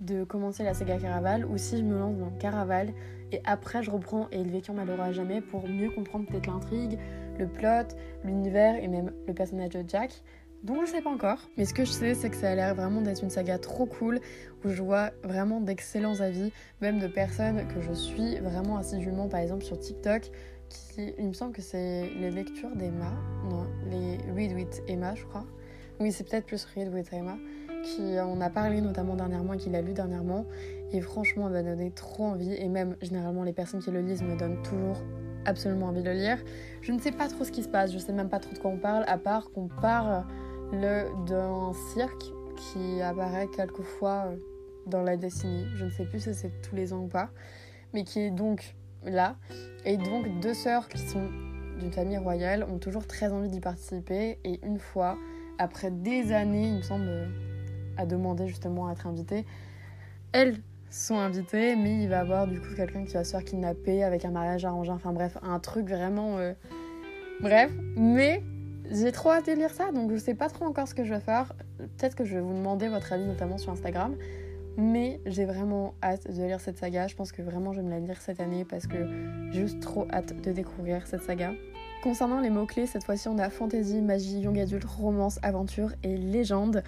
de 0.00 0.24
commencer 0.24 0.64
la 0.64 0.74
saga 0.74 0.98
Caraval 0.98 1.44
ou 1.44 1.58
si 1.58 1.78
je 1.78 1.82
me 1.82 1.98
lance 1.98 2.16
dans 2.16 2.30
Caraval 2.30 2.92
et 3.30 3.40
après 3.44 3.82
je 3.82 3.90
reprends 3.90 4.28
Et 4.30 4.42
le 4.42 4.50
vécure 4.50 4.74
malheureux 4.74 5.00
à 5.00 5.12
jamais 5.12 5.40
pour 5.40 5.68
mieux 5.68 5.90
comprendre 5.90 6.26
peut-être 6.26 6.46
l'intrigue, 6.46 6.98
le 7.38 7.46
plot, 7.46 7.96
l'univers 8.24 8.76
et 8.76 8.88
même 8.88 9.12
le 9.26 9.34
personnage 9.34 9.70
de 9.70 9.84
Jack. 9.86 10.22
Donc 10.62 10.86
je 10.86 10.92
sais 10.92 11.02
pas 11.02 11.10
encore. 11.10 11.38
Mais 11.56 11.64
ce 11.64 11.74
que 11.74 11.84
je 11.84 11.90
sais, 11.90 12.14
c'est 12.14 12.30
que 12.30 12.36
ça 12.36 12.50
a 12.50 12.54
l'air 12.54 12.74
vraiment 12.74 13.00
d'être 13.00 13.22
une 13.22 13.30
saga 13.30 13.58
trop 13.58 13.86
cool, 13.86 14.20
où 14.64 14.68
je 14.68 14.82
vois 14.82 15.10
vraiment 15.24 15.60
d'excellents 15.60 16.20
avis, 16.20 16.52
même 16.80 17.00
de 17.00 17.08
personnes 17.08 17.66
que 17.66 17.80
je 17.80 17.92
suis 17.92 18.38
vraiment 18.38 18.76
assidûment, 18.76 19.28
par 19.28 19.40
exemple 19.40 19.64
sur 19.64 19.78
TikTok, 19.78 20.30
qui, 20.68 21.14
il 21.18 21.26
me 21.26 21.32
semble 21.32 21.52
que 21.52 21.62
c'est 21.62 22.08
les 22.10 22.30
lectures 22.30 22.74
d'Emma, 22.76 23.12
non, 23.50 23.66
les 23.90 24.18
Read 24.32 24.52
with 24.52 24.82
Emma, 24.86 25.14
je 25.16 25.24
crois. 25.24 25.46
Oui, 25.98 26.12
c'est 26.12 26.28
peut-être 26.28 26.46
plus 26.46 26.64
Read 26.76 26.94
with 26.94 27.12
Emma, 27.12 27.36
qui 27.82 28.18
en 28.20 28.40
a 28.40 28.48
parlé 28.48 28.80
notamment 28.80 29.16
dernièrement 29.16 29.54
et 29.54 29.56
qui 29.56 29.68
l'a 29.68 29.82
lu 29.82 29.92
dernièrement. 29.92 30.46
Et 30.92 31.00
franchement, 31.00 31.48
elle 31.48 31.54
m'a 31.54 31.62
donné 31.62 31.90
trop 31.90 32.24
envie. 32.24 32.54
Et 32.54 32.68
même, 32.68 32.96
généralement, 33.02 33.42
les 33.42 33.52
personnes 33.52 33.80
qui 33.80 33.90
le 33.90 34.00
lisent 34.00 34.22
me 34.22 34.36
donnent 34.36 34.62
toujours 34.62 35.02
absolument 35.44 35.86
envie 35.86 36.02
de 36.02 36.10
le 36.10 36.16
lire. 36.16 36.38
Je 36.80 36.92
ne 36.92 36.98
sais 36.98 37.12
pas 37.12 37.28
trop 37.28 37.44
ce 37.44 37.52
qui 37.52 37.62
se 37.62 37.68
passe, 37.68 37.92
je 37.92 37.98
sais 37.98 38.12
même 38.12 38.28
pas 38.28 38.38
trop 38.38 38.52
de 38.52 38.58
quoi 38.58 38.70
on 38.70 38.78
parle, 38.78 39.04
à 39.06 39.18
part 39.18 39.50
qu'on 39.50 39.68
parle 39.68 40.24
d'un 40.72 41.72
cirque 41.92 42.32
qui 42.56 43.02
apparaît 43.02 43.48
quelquefois 43.48 44.26
euh, 44.26 44.36
dans 44.86 45.02
la 45.02 45.16
décennie. 45.16 45.66
Je 45.76 45.84
ne 45.84 45.90
sais 45.90 46.04
plus 46.04 46.20
si 46.20 46.34
c'est 46.34 46.62
tous 46.62 46.74
les 46.74 46.92
ans 46.92 47.04
ou 47.04 47.08
pas, 47.08 47.30
mais 47.92 48.04
qui 48.04 48.20
est 48.20 48.30
donc 48.30 48.74
là. 49.04 49.36
Et 49.84 49.96
donc 49.96 50.40
deux 50.40 50.54
sœurs 50.54 50.88
qui 50.88 50.98
sont 50.98 51.28
d'une 51.78 51.92
famille 51.92 52.18
royale 52.18 52.64
ont 52.64 52.78
toujours 52.78 53.06
très 53.06 53.32
envie 53.32 53.48
d'y 53.48 53.60
participer. 53.60 54.38
Et 54.44 54.60
une 54.64 54.78
fois, 54.78 55.18
après 55.58 55.90
des 55.90 56.32
années, 56.32 56.68
il 56.68 56.76
me 56.76 56.82
semble, 56.82 57.06
euh, 57.08 57.26
à 57.96 58.06
demander 58.06 58.48
justement 58.48 58.88
à 58.88 58.92
être 58.92 59.06
invitées, 59.06 59.44
elles 60.32 60.56
sont 60.92 61.18
invités, 61.18 61.76
mais 61.76 62.02
il 62.02 62.08
va 62.08 62.20
avoir 62.20 62.46
du 62.46 62.60
coup 62.60 62.74
quelqu'un 62.76 63.04
qui 63.04 63.14
va 63.14 63.24
se 63.24 63.32
faire 63.32 63.44
kidnapper 63.44 64.04
avec 64.04 64.24
un 64.24 64.30
mariage 64.30 64.64
arrangé, 64.64 64.90
enfin 64.90 65.12
bref, 65.12 65.38
un 65.42 65.58
truc 65.58 65.88
vraiment... 65.88 66.38
Euh, 66.38 66.52
bref, 67.40 67.70
mais 67.96 68.42
j'ai 68.90 69.12
trop 69.12 69.30
hâte 69.30 69.46
de 69.46 69.52
lire 69.52 69.70
ça, 69.70 69.90
donc 69.92 70.12
je 70.12 70.16
sais 70.16 70.34
pas 70.34 70.48
trop 70.48 70.66
encore 70.66 70.86
ce 70.86 70.94
que 70.94 71.04
je 71.04 71.14
vais 71.14 71.20
faire. 71.20 71.54
Peut-être 71.78 72.14
que 72.14 72.24
je 72.24 72.34
vais 72.34 72.40
vous 72.40 72.54
demander 72.54 72.88
votre 72.88 73.12
avis, 73.12 73.24
notamment 73.24 73.58
sur 73.58 73.72
Instagram. 73.72 74.16
Mais 74.76 75.20
j'ai 75.26 75.44
vraiment 75.44 75.94
hâte 76.02 76.30
de 76.30 76.42
lire 76.44 76.60
cette 76.60 76.78
saga. 76.78 77.06
Je 77.06 77.14
pense 77.14 77.30
que 77.30 77.42
vraiment 77.42 77.72
je 77.72 77.80
vais 77.80 77.86
me 77.86 77.90
la 77.90 78.00
lire 78.00 78.20
cette 78.20 78.40
année 78.40 78.64
parce 78.64 78.86
que 78.86 79.06
j'ai 79.50 79.60
juste 79.60 79.80
trop 79.80 80.06
hâte 80.10 80.40
de 80.40 80.52
découvrir 80.52 81.06
cette 81.06 81.22
saga. 81.22 81.52
Concernant 82.02 82.40
les 82.40 82.48
mots-clés, 82.48 82.86
cette 82.86 83.04
fois-ci 83.04 83.28
on 83.28 83.38
a 83.38 83.50
fantasy, 83.50 84.00
magie, 84.00 84.40
young 84.40 84.58
adulte, 84.58 84.84
romance, 84.84 85.38
aventure 85.42 85.92
et 86.02 86.16
légende. 86.16 86.82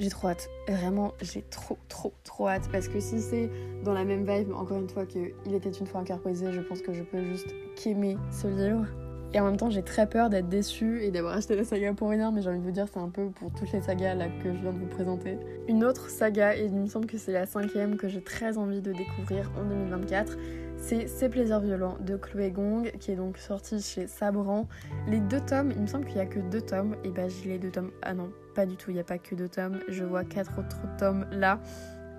J'ai 0.00 0.08
trop 0.08 0.28
hâte. 0.28 0.48
Vraiment, 0.66 1.12
j'ai 1.20 1.42
trop, 1.42 1.76
trop, 1.88 2.14
trop 2.24 2.48
hâte. 2.48 2.70
Parce 2.72 2.88
que 2.88 3.00
si 3.00 3.20
c'est 3.20 3.50
dans 3.84 3.92
la 3.92 4.04
même 4.04 4.24
vibe, 4.26 4.50
encore 4.54 4.78
une 4.78 4.88
fois, 4.88 5.04
que 5.04 5.18
Il 5.44 5.54
était 5.54 5.70
une 5.70 5.86
fois 5.86 6.00
un 6.00 6.04
je 6.04 6.60
pense 6.60 6.80
que 6.80 6.94
je 6.94 7.02
peux 7.02 7.22
juste 7.22 7.54
qu'aimer 7.76 8.16
ce 8.30 8.46
livre. 8.46 8.86
Et 9.34 9.40
en 9.40 9.44
même 9.44 9.58
temps, 9.58 9.68
j'ai 9.68 9.82
très 9.82 10.08
peur 10.08 10.30
d'être 10.30 10.48
déçue 10.48 11.02
et 11.02 11.10
d'avoir 11.10 11.36
acheté 11.36 11.54
la 11.54 11.64
saga 11.64 11.92
pour 11.92 12.08
rien, 12.08 12.32
mais 12.32 12.40
j'ai 12.40 12.48
envie 12.48 12.58
de 12.58 12.64
vous 12.64 12.70
dire, 12.72 12.86
c'est 12.92 12.98
un 12.98 13.10
peu 13.10 13.28
pour 13.28 13.52
toutes 13.52 13.70
les 13.72 13.82
sagas 13.82 14.14
là 14.14 14.26
que 14.42 14.52
je 14.52 14.58
viens 14.58 14.72
de 14.72 14.78
vous 14.78 14.86
présenter. 14.86 15.38
Une 15.68 15.84
autre 15.84 16.08
saga, 16.08 16.56
et 16.56 16.64
il 16.64 16.72
me 16.72 16.86
semble 16.86 17.06
que 17.06 17.16
c'est 17.16 17.32
la 17.32 17.46
cinquième 17.46 17.96
que 17.96 18.08
j'ai 18.08 18.22
très 18.22 18.58
envie 18.58 18.80
de 18.80 18.92
découvrir 18.92 19.52
en 19.56 19.68
2024, 19.68 20.36
c'est 20.80 21.06
Ces 21.06 21.28
plaisirs 21.28 21.60
violents 21.60 21.98
de 22.00 22.16
Chloé 22.16 22.50
Gong, 22.50 22.90
qui 22.98 23.12
est 23.12 23.16
donc 23.16 23.38
sorti 23.38 23.80
chez 23.80 24.06
Sabran. 24.06 24.66
Les 25.06 25.20
deux 25.20 25.40
tomes, 25.40 25.70
il 25.76 25.82
me 25.82 25.86
semble 25.86 26.06
qu'il 26.06 26.16
n'y 26.16 26.22
a 26.22 26.26
que 26.26 26.40
deux 26.40 26.62
tomes, 26.62 26.96
et 27.04 27.10
bah 27.10 27.28
j'ai 27.28 27.50
les 27.50 27.58
deux 27.58 27.70
tomes. 27.70 27.90
Ah 28.02 28.14
non, 28.14 28.32
pas 28.54 28.66
du 28.66 28.76
tout, 28.76 28.90
il 28.90 28.94
n'y 28.94 29.00
a 29.00 29.04
pas 29.04 29.18
que 29.18 29.34
deux 29.34 29.48
tomes, 29.48 29.78
je 29.88 30.04
vois 30.04 30.24
quatre 30.24 30.58
autres 30.58 30.80
tomes 30.98 31.26
là. 31.30 31.60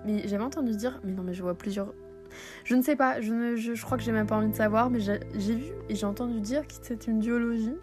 Mais 0.06 0.26
j'avais 0.26 0.44
entendu 0.44 0.76
dire, 0.76 1.00
mais 1.04 1.12
non, 1.12 1.22
mais 1.22 1.34
je 1.34 1.42
vois 1.42 1.54
plusieurs. 1.54 1.92
Je 2.64 2.74
ne 2.74 2.82
sais 2.82 2.96
pas, 2.96 3.20
je, 3.20 3.32
ne, 3.32 3.56
je, 3.56 3.82
crois 3.82 3.98
que 3.98 4.04
j'ai 4.04 4.12
même 4.12 4.26
pas 4.26 4.36
envie 4.36 4.48
de 4.48 4.54
savoir, 4.54 4.90
mais 4.90 5.00
j'ai 5.00 5.18
vu 5.36 5.72
et 5.88 5.94
j'ai 5.94 6.06
entendu 6.06 6.40
dire 6.40 6.66
que 6.66 6.72
c'était 6.80 7.10
une 7.10 7.18
duologie. 7.18 7.76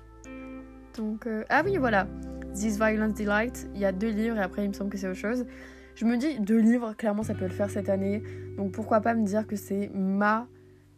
Donc, 0.98 1.28
euh, 1.28 1.44
ah 1.50 1.62
oui, 1.64 1.78
voilà. 1.78 2.08
This 2.56 2.78
Violence 2.78 3.14
Delight, 3.14 3.70
il 3.76 3.82
y 3.82 3.86
a 3.86 3.92
deux 3.92 4.10
livres 4.10 4.38
et 4.38 4.42
après 4.42 4.66
il 4.66 4.70
me 4.70 4.74
semble 4.74 4.90
que 4.90 4.98
c'est 4.98 5.08
autre 5.08 5.20
chose. 5.20 5.46
Je 5.94 6.06
me 6.06 6.18
dis, 6.18 6.40
deux 6.40 6.58
livres, 6.58 6.94
clairement 6.98 7.24
ça 7.24 7.36
peut 7.36 7.46
le 7.46 7.54
faire 7.54 7.70
cette 7.70 7.90
année. 7.90 8.24
Donc 8.58 8.72
pourquoi 8.72 9.02
pas 9.02 9.14
me 9.14 9.24
dire 9.24 9.46
que 9.46 9.56
c'est 9.56 9.92
ma 9.94 10.48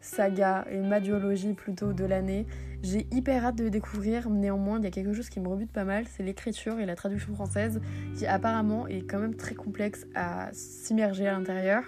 saga 0.02 0.66
et 0.70 0.80
ma 0.80 1.00
duologie 1.00 1.54
plutôt 1.54 1.94
de 1.94 2.04
l'année. 2.04 2.46
J'ai 2.82 3.06
hyper 3.12 3.46
hâte 3.46 3.56
de 3.56 3.68
découvrir, 3.68 4.28
néanmoins 4.28 4.78
il 4.78 4.84
y 4.84 4.88
a 4.88 4.90
quelque 4.90 5.14
chose 5.14 5.30
qui 5.30 5.40
me 5.40 5.48
rebute 5.48 5.72
pas 5.72 5.84
mal, 5.84 6.04
c'est 6.08 6.22
l'écriture 6.22 6.80
et 6.80 6.84
la 6.84 6.96
traduction 6.96 7.34
française 7.34 7.80
qui 8.16 8.26
apparemment 8.26 8.86
est 8.88 9.02
quand 9.02 9.20
même 9.20 9.36
très 9.36 9.54
complexe 9.54 10.04
à 10.14 10.50
s'immerger 10.52 11.26
à 11.26 11.32
l'intérieur. 11.32 11.84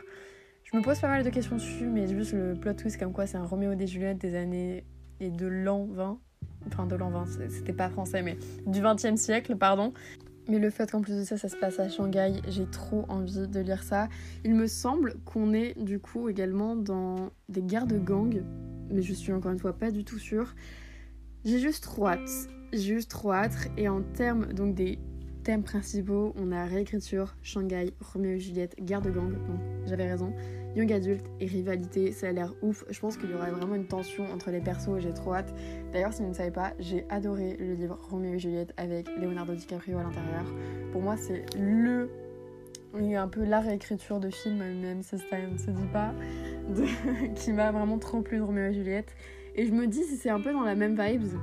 Je 0.62 0.76
me 0.76 0.82
pose 0.82 0.98
pas 1.00 1.08
mal 1.08 1.24
de 1.24 1.30
questions 1.30 1.56
dessus, 1.56 1.86
mais 1.86 2.06
juste 2.06 2.32
le 2.32 2.54
plot 2.54 2.74
twist 2.74 2.98
comme 2.98 3.12
quoi 3.12 3.26
c'est 3.26 3.36
un 3.36 3.44
Roméo 3.44 3.72
et 3.72 3.86
Juliette 3.86 4.18
des 4.18 4.36
années 4.36 4.84
et 5.20 5.30
de 5.30 5.46
l'an 5.46 5.86
20, 5.86 6.18
enfin 6.68 6.86
de 6.86 6.96
l'an 6.96 7.10
20, 7.10 7.26
c'était 7.50 7.72
pas 7.72 7.88
français, 7.88 8.22
mais 8.22 8.38
du 8.66 8.80
20e 8.80 9.16
siècle, 9.16 9.56
pardon. 9.56 9.92
Mais 10.48 10.58
le 10.58 10.68
fait 10.68 10.90
qu'en 10.90 11.00
plus 11.00 11.16
de 11.16 11.24
ça, 11.24 11.38
ça 11.38 11.48
se 11.48 11.56
passe 11.56 11.80
à 11.80 11.88
Shanghai, 11.88 12.42
j'ai 12.48 12.66
trop 12.66 13.06
envie 13.08 13.48
de 13.48 13.60
lire 13.60 13.82
ça. 13.82 14.08
Il 14.44 14.54
me 14.54 14.66
semble 14.66 15.14
qu'on 15.24 15.54
est 15.54 15.82
du 15.82 15.98
coup 15.98 16.28
également 16.28 16.76
dans 16.76 17.30
des 17.48 17.62
guerres 17.62 17.86
de 17.86 17.98
gangs, 17.98 18.42
mais 18.90 19.00
je 19.00 19.14
suis 19.14 19.32
encore 19.32 19.52
une 19.52 19.58
fois 19.58 19.72
pas 19.72 19.90
du 19.90 20.04
tout 20.04 20.18
sûre. 20.18 20.54
J'ai 21.44 21.58
juste 21.58 21.84
trop 21.84 22.08
hâte. 22.08 22.48
J'ai 22.72 22.94
juste 22.94 23.10
trop 23.10 23.32
hâte. 23.32 23.70
Et 23.78 23.88
en 23.88 24.02
termes 24.02 24.52
donc 24.52 24.74
des 24.74 24.98
thèmes 25.44 25.62
principaux, 25.62 26.34
on 26.36 26.52
a 26.52 26.64
réécriture, 26.64 27.36
Shanghai, 27.42 27.94
Roméo 28.00 28.32
et 28.32 28.40
Juliette, 28.40 28.76
guerre 28.82 29.02
de 29.02 29.10
gang, 29.10 29.32
donc 29.32 29.60
j'avais 29.86 30.10
raison, 30.10 30.32
young 30.76 30.92
adulte 30.92 31.26
et 31.40 31.46
rivalité, 31.46 32.12
ça 32.12 32.28
a 32.28 32.32
l'air 32.32 32.52
ouf. 32.62 32.84
Je 32.90 32.98
pense 33.00 33.16
qu'il 33.16 33.30
y 33.30 33.34
aura 33.34 33.50
vraiment 33.50 33.74
une 33.74 33.86
tension 33.86 34.24
entre 34.32 34.50
les 34.50 34.60
persos, 34.60 34.98
j'ai 34.98 35.12
trop 35.12 35.34
hâte. 35.34 35.54
D'ailleurs, 35.92 36.12
si 36.12 36.22
vous 36.22 36.28
ne 36.28 36.34
savez 36.34 36.50
pas, 36.50 36.72
j'ai 36.78 37.04
adoré 37.08 37.56
le 37.58 37.74
livre 37.74 37.98
Roméo 38.10 38.34
et 38.34 38.38
Juliette 38.38 38.72
avec 38.76 39.08
Leonardo 39.20 39.54
DiCaprio 39.54 39.98
à 39.98 40.02
l'intérieur. 40.02 40.44
Pour 40.92 41.02
moi, 41.02 41.16
c'est 41.16 41.44
le. 41.58 42.10
Il 42.96 43.06
y 43.06 43.16
a 43.16 43.22
un 43.22 43.28
peu 43.28 43.44
la 43.44 43.58
réécriture 43.58 44.20
de 44.20 44.30
film, 44.30 44.58
même 44.58 45.02
si 45.02 45.18
ça 45.18 45.38
ne 45.38 45.58
se 45.58 45.70
dit 45.70 45.88
pas, 45.92 46.14
qui 47.34 47.52
m'a 47.52 47.72
vraiment 47.72 47.98
trop 47.98 48.20
plu 48.20 48.38
de 48.38 48.42
Roméo 48.42 48.70
et 48.70 48.74
Juliette. 48.74 49.16
Et 49.56 49.66
je 49.66 49.72
me 49.72 49.86
dis 49.86 50.04
si 50.04 50.16
c'est 50.16 50.30
un 50.30 50.40
peu 50.40 50.52
dans 50.52 50.62
la 50.62 50.76
même 50.76 51.00
vibes, 51.00 51.34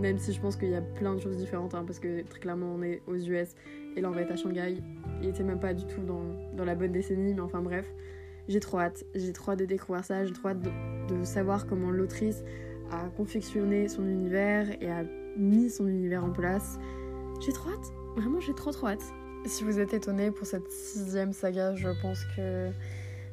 même 0.00 0.18
si 0.18 0.32
je 0.32 0.40
pense 0.40 0.56
qu'il 0.56 0.70
y 0.70 0.74
a 0.74 0.82
plein 0.82 1.14
de 1.14 1.20
choses 1.20 1.36
différentes, 1.36 1.74
hein, 1.74 1.84
parce 1.86 1.98
que 1.98 2.22
très 2.22 2.40
clairement 2.40 2.74
on 2.74 2.82
est 2.82 3.02
aux 3.06 3.16
US 3.16 3.54
et 3.96 4.00
là 4.00 4.08
on 4.08 4.12
va 4.12 4.22
être 4.22 4.32
à 4.32 4.36
Shanghai. 4.36 4.76
Il 5.22 5.28
était 5.28 5.42
même 5.42 5.60
pas 5.60 5.74
du 5.74 5.86
tout 5.86 6.02
dans, 6.02 6.22
dans 6.56 6.64
la 6.64 6.74
bonne 6.74 6.92
décennie, 6.92 7.34
mais 7.34 7.40
enfin 7.40 7.62
bref. 7.62 7.86
J'ai 8.48 8.60
trop 8.60 8.78
hâte, 8.78 9.04
j'ai 9.14 9.32
trop 9.32 9.52
hâte 9.52 9.58
de 9.58 9.64
découvrir 9.64 10.04
ça, 10.04 10.24
j'ai 10.24 10.32
trop 10.32 10.48
hâte 10.48 10.60
de, 10.60 11.24
savoir 11.24 11.66
comment 11.66 11.90
l'autrice 11.90 12.44
a 12.90 13.08
confectionné 13.16 13.88
son 13.88 14.06
univers 14.06 14.70
et 14.80 14.90
a 14.90 15.02
mis 15.36 15.70
son 15.70 15.86
univers 15.88 16.24
en 16.24 16.30
place. 16.30 16.78
J'ai 17.44 17.52
trop 17.52 17.70
hâte, 17.70 17.92
vraiment 18.16 18.40
j'ai 18.40 18.54
trop 18.54 18.70
trop 18.70 18.88
hâte. 18.88 19.02
Si 19.46 19.64
vous 19.64 19.78
êtes 19.78 19.94
étonné 19.94 20.30
pour 20.30 20.46
cette 20.46 20.68
sixième 20.70 21.32
saga, 21.32 21.74
je 21.74 21.88
pense 22.00 22.24
que 22.36 22.70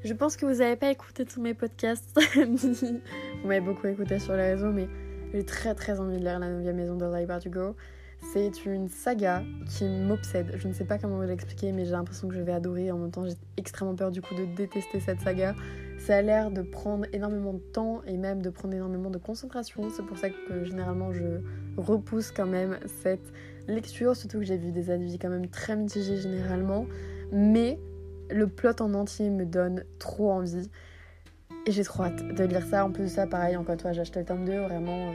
je 0.03 0.13
pense 0.13 0.35
que 0.35 0.45
vous 0.45 0.55
n'avez 0.55 0.75
pas 0.75 0.91
écouté 0.91 1.25
tous 1.25 1.41
mes 1.41 1.53
podcasts. 1.53 2.19
vous 2.35 3.47
m'avez 3.47 3.61
beaucoup 3.61 3.87
écouté 3.87 4.19
sur 4.19 4.33
les 4.33 4.51
réseaux, 4.51 4.71
mais 4.71 4.89
j'ai 5.33 5.45
très 5.45 5.73
très 5.75 5.99
envie 5.99 6.17
de 6.17 6.23
lire 6.23 6.39
La 6.39 6.49
9 6.49 6.75
maison 6.75 6.95
de 6.95 7.05
Ray 7.05 7.25
Bardugo. 7.25 7.75
C'est 8.31 8.65
une 8.65 8.87
saga 8.87 9.43
qui 9.67 9.85
m'obsède. 9.85 10.53
Je 10.55 10.67
ne 10.67 10.73
sais 10.73 10.85
pas 10.85 10.97
comment 10.97 11.17
vous 11.17 11.27
l'expliquer, 11.27 11.71
mais 11.71 11.85
j'ai 11.85 11.91
l'impression 11.91 12.27
que 12.27 12.35
je 12.35 12.41
vais 12.41 12.53
adorer. 12.53 12.91
En 12.91 12.97
même 12.97 13.11
temps, 13.11 13.25
j'ai 13.25 13.35
extrêmement 13.57 13.95
peur 13.95 14.11
du 14.11 14.21
coup 14.21 14.33
de 14.33 14.45
détester 14.45 14.99
cette 14.99 15.19
saga. 15.21 15.55
Ça 15.99 16.17
a 16.17 16.21
l'air 16.21 16.49
de 16.49 16.61
prendre 16.61 17.05
énormément 17.13 17.53
de 17.53 17.59
temps 17.59 18.01
et 18.05 18.17
même 18.17 18.41
de 18.41 18.49
prendre 18.49 18.73
énormément 18.73 19.09
de 19.09 19.17
concentration. 19.17 19.89
C'est 19.89 20.05
pour 20.05 20.17
ça 20.17 20.29
que 20.29 20.63
généralement 20.63 21.11
je 21.11 21.41
repousse 21.77 22.31
quand 22.31 22.45
même 22.45 22.79
cette 23.01 23.31
lecture, 23.67 24.15
surtout 24.15 24.39
que 24.39 24.45
j'ai 24.45 24.57
vu 24.57 24.71
des 24.71 24.89
avis 24.89 25.17
quand 25.19 25.29
même 25.29 25.47
très 25.47 25.75
mitigés 25.75 26.17
généralement. 26.17 26.87
Mais 27.31 27.79
le 28.29 28.47
plot 28.47 28.81
en 28.81 28.93
entier 28.93 29.29
me 29.29 29.45
donne 29.45 29.83
trop 29.99 30.31
envie. 30.31 30.69
Et 31.65 31.71
j'ai 31.71 31.83
trop 31.83 32.03
hâte 32.03 32.35
de 32.35 32.43
lire 32.43 32.65
ça. 32.65 32.85
En 32.85 32.91
plus 32.91 33.03
de 33.03 33.09
ça, 33.09 33.27
pareil, 33.27 33.55
encore 33.55 33.79
fois, 33.79 33.93
j'ai 33.93 34.01
acheté 34.01 34.19
le 34.19 34.25
tome 34.25 34.43
2. 34.43 34.51
Vraiment, 34.63 35.11
euh, 35.11 35.13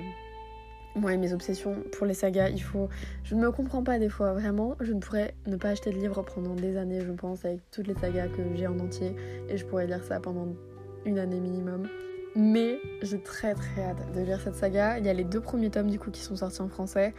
moi 0.95 1.13
et 1.13 1.17
mes 1.17 1.33
obsessions 1.33 1.77
pour 1.93 2.07
les 2.07 2.15
sagas, 2.15 2.49
il 2.49 2.63
faut. 2.63 2.89
Je 3.25 3.35
ne 3.35 3.41
me 3.41 3.51
comprends 3.51 3.83
pas 3.83 3.99
des 3.99 4.09
fois, 4.09 4.33
vraiment. 4.33 4.77
Je 4.81 4.93
ne 4.93 5.01
pourrais 5.01 5.35
ne 5.47 5.57
pas 5.57 5.71
acheter 5.71 5.91
de 5.91 5.97
livre 5.97 6.23
pendant 6.23 6.55
des 6.55 6.77
années, 6.77 7.01
je 7.01 7.13
pense, 7.13 7.45
avec 7.45 7.61
toutes 7.71 7.87
les 7.87 7.95
sagas 7.95 8.29
que 8.29 8.43
j'ai 8.55 8.67
en 8.67 8.79
entier. 8.79 9.15
Et 9.49 9.57
je 9.57 9.65
pourrais 9.65 9.87
lire 9.87 10.03
ça 10.05 10.21
pendant 10.21 10.49
une 11.05 11.19
année 11.19 11.41
minimum. 11.41 11.89
Mais 12.37 12.79
j'ai 13.03 13.21
très 13.21 13.55
très 13.55 13.83
hâte 13.83 14.13
de 14.15 14.21
lire 14.21 14.41
cette 14.41 14.55
saga. 14.55 14.99
Il 14.99 15.07
y 15.07 15.09
a 15.09 15.15
les 15.15 15.25
deux 15.25 15.41
premiers 15.41 15.71
tomes 15.71 15.91
du 15.91 15.99
coup 15.99 16.11
qui 16.11 16.21
sont 16.21 16.37
sortis 16.37 16.61
en 16.61 16.69
français. 16.69 17.15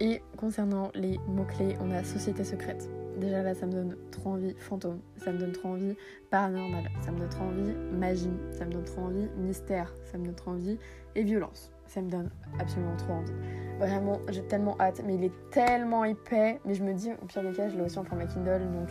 Et 0.00 0.22
concernant 0.36 0.90
les 0.94 1.18
mots-clés, 1.28 1.76
on 1.80 1.90
a 1.90 2.02
Société 2.02 2.44
secrète. 2.44 2.88
Déjà 3.18 3.42
là, 3.42 3.54
ça 3.54 3.66
me 3.66 3.72
donne 3.72 3.96
trop 4.10 4.30
envie. 4.30 4.54
Fantôme, 4.58 5.00
ça 5.16 5.32
me 5.32 5.38
donne 5.38 5.52
trop 5.52 5.70
envie. 5.70 5.96
Paranormal, 6.30 6.84
ça 7.04 7.12
me 7.12 7.18
donne 7.18 7.28
trop 7.28 7.44
envie. 7.44 7.72
Magie, 7.92 8.30
ça 8.52 8.64
me 8.64 8.72
donne 8.72 8.84
trop 8.84 9.02
envie. 9.02 9.28
Mystère, 9.36 9.92
ça 10.10 10.18
me 10.18 10.24
donne 10.24 10.34
trop 10.34 10.52
envie. 10.52 10.78
Et 11.14 11.22
violence, 11.22 11.71
ça 11.86 12.00
me 12.00 12.10
donne 12.10 12.30
absolument 12.58 12.96
trop 12.96 13.12
envie. 13.12 13.32
Vraiment, 13.78 14.20
j'ai 14.28 14.42
tellement 14.42 14.76
hâte. 14.80 15.02
Mais 15.04 15.16
il 15.16 15.24
est 15.24 15.50
tellement 15.50 16.04
épais. 16.04 16.60
Mais 16.64 16.74
je 16.74 16.82
me 16.82 16.92
dis, 16.92 17.10
au 17.22 17.26
pire 17.26 17.42
des 17.42 17.52
cas, 17.52 17.68
je 17.68 17.76
l'ai 17.76 17.82
aussi 17.82 17.98
en 17.98 18.04
format 18.04 18.26
Kindle. 18.26 18.70
Donc 18.72 18.88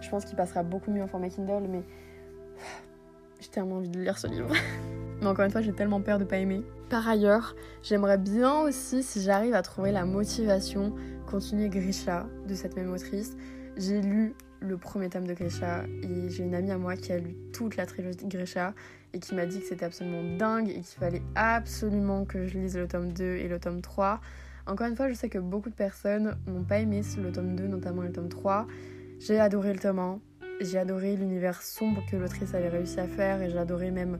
je 0.00 0.08
pense 0.08 0.24
qu'il 0.24 0.36
passera 0.36 0.62
beaucoup 0.62 0.90
mieux 0.90 1.02
en 1.02 1.08
format 1.08 1.28
Kindle. 1.28 1.66
Mais 1.68 1.82
j'ai 3.40 3.48
tellement 3.48 3.76
envie 3.76 3.88
de 3.88 4.00
lire 4.00 4.18
ce 4.18 4.26
livre. 4.26 4.52
mais 5.20 5.26
encore 5.26 5.44
une 5.44 5.50
fois, 5.50 5.60
j'ai 5.60 5.72
tellement 5.72 6.00
peur 6.00 6.18
de 6.18 6.24
pas 6.24 6.38
aimer. 6.38 6.62
Par 6.88 7.06
ailleurs, 7.08 7.54
j'aimerais 7.82 8.18
bien 8.18 8.60
aussi, 8.60 9.02
si 9.02 9.22
j'arrive 9.22 9.54
à 9.54 9.62
trouver 9.62 9.92
la 9.92 10.04
motivation, 10.04 10.94
continuer 11.26 11.68
Grisha 11.68 12.26
de 12.46 12.54
cette 12.54 12.76
même 12.76 12.92
autrice. 12.92 13.36
J'ai 13.76 14.00
lu 14.00 14.34
le 14.60 14.76
premier 14.76 15.08
tome 15.08 15.26
de 15.26 15.34
Grisha 15.34 15.84
et 16.02 16.28
j'ai 16.30 16.42
une 16.42 16.54
amie 16.54 16.70
à 16.70 16.78
moi 16.78 16.96
qui 16.96 17.12
a 17.12 17.18
lu 17.18 17.36
toute 17.52 17.76
la 17.76 17.86
trilogie 17.86 18.24
de 18.24 18.28
Grisha 18.28 18.74
et 19.12 19.20
qui 19.20 19.34
m'a 19.34 19.46
dit 19.46 19.60
que 19.60 19.66
c'était 19.66 19.84
absolument 19.84 20.22
dingue 20.36 20.68
et 20.68 20.74
qu'il 20.74 20.98
fallait 20.98 21.22
absolument 21.34 22.24
que 22.24 22.46
je 22.46 22.58
lise 22.58 22.76
le 22.76 22.86
tome 22.86 23.12
2 23.12 23.24
et 23.24 23.48
le 23.48 23.58
tome 23.58 23.80
3. 23.80 24.20
Encore 24.66 24.86
une 24.86 24.96
fois, 24.96 25.08
je 25.08 25.14
sais 25.14 25.28
que 25.28 25.38
beaucoup 25.38 25.70
de 25.70 25.74
personnes 25.74 26.36
n'ont 26.46 26.64
pas 26.64 26.78
aimé 26.78 27.02
le 27.22 27.32
tome 27.32 27.56
2, 27.56 27.68
notamment 27.68 28.02
le 28.02 28.12
tome 28.12 28.28
3. 28.28 28.66
J'ai 29.18 29.40
adoré 29.40 29.72
le 29.72 29.78
tome 29.78 29.98
1, 29.98 30.20
j'ai 30.60 30.78
adoré 30.78 31.16
l'univers 31.16 31.62
sombre 31.62 32.04
que 32.10 32.16
l'autrice 32.16 32.54
avait 32.54 32.68
réussi 32.68 33.00
à 33.00 33.06
faire 33.06 33.40
et 33.42 33.50
j'ai 33.50 33.58
adoré 33.58 33.90
même 33.90 34.18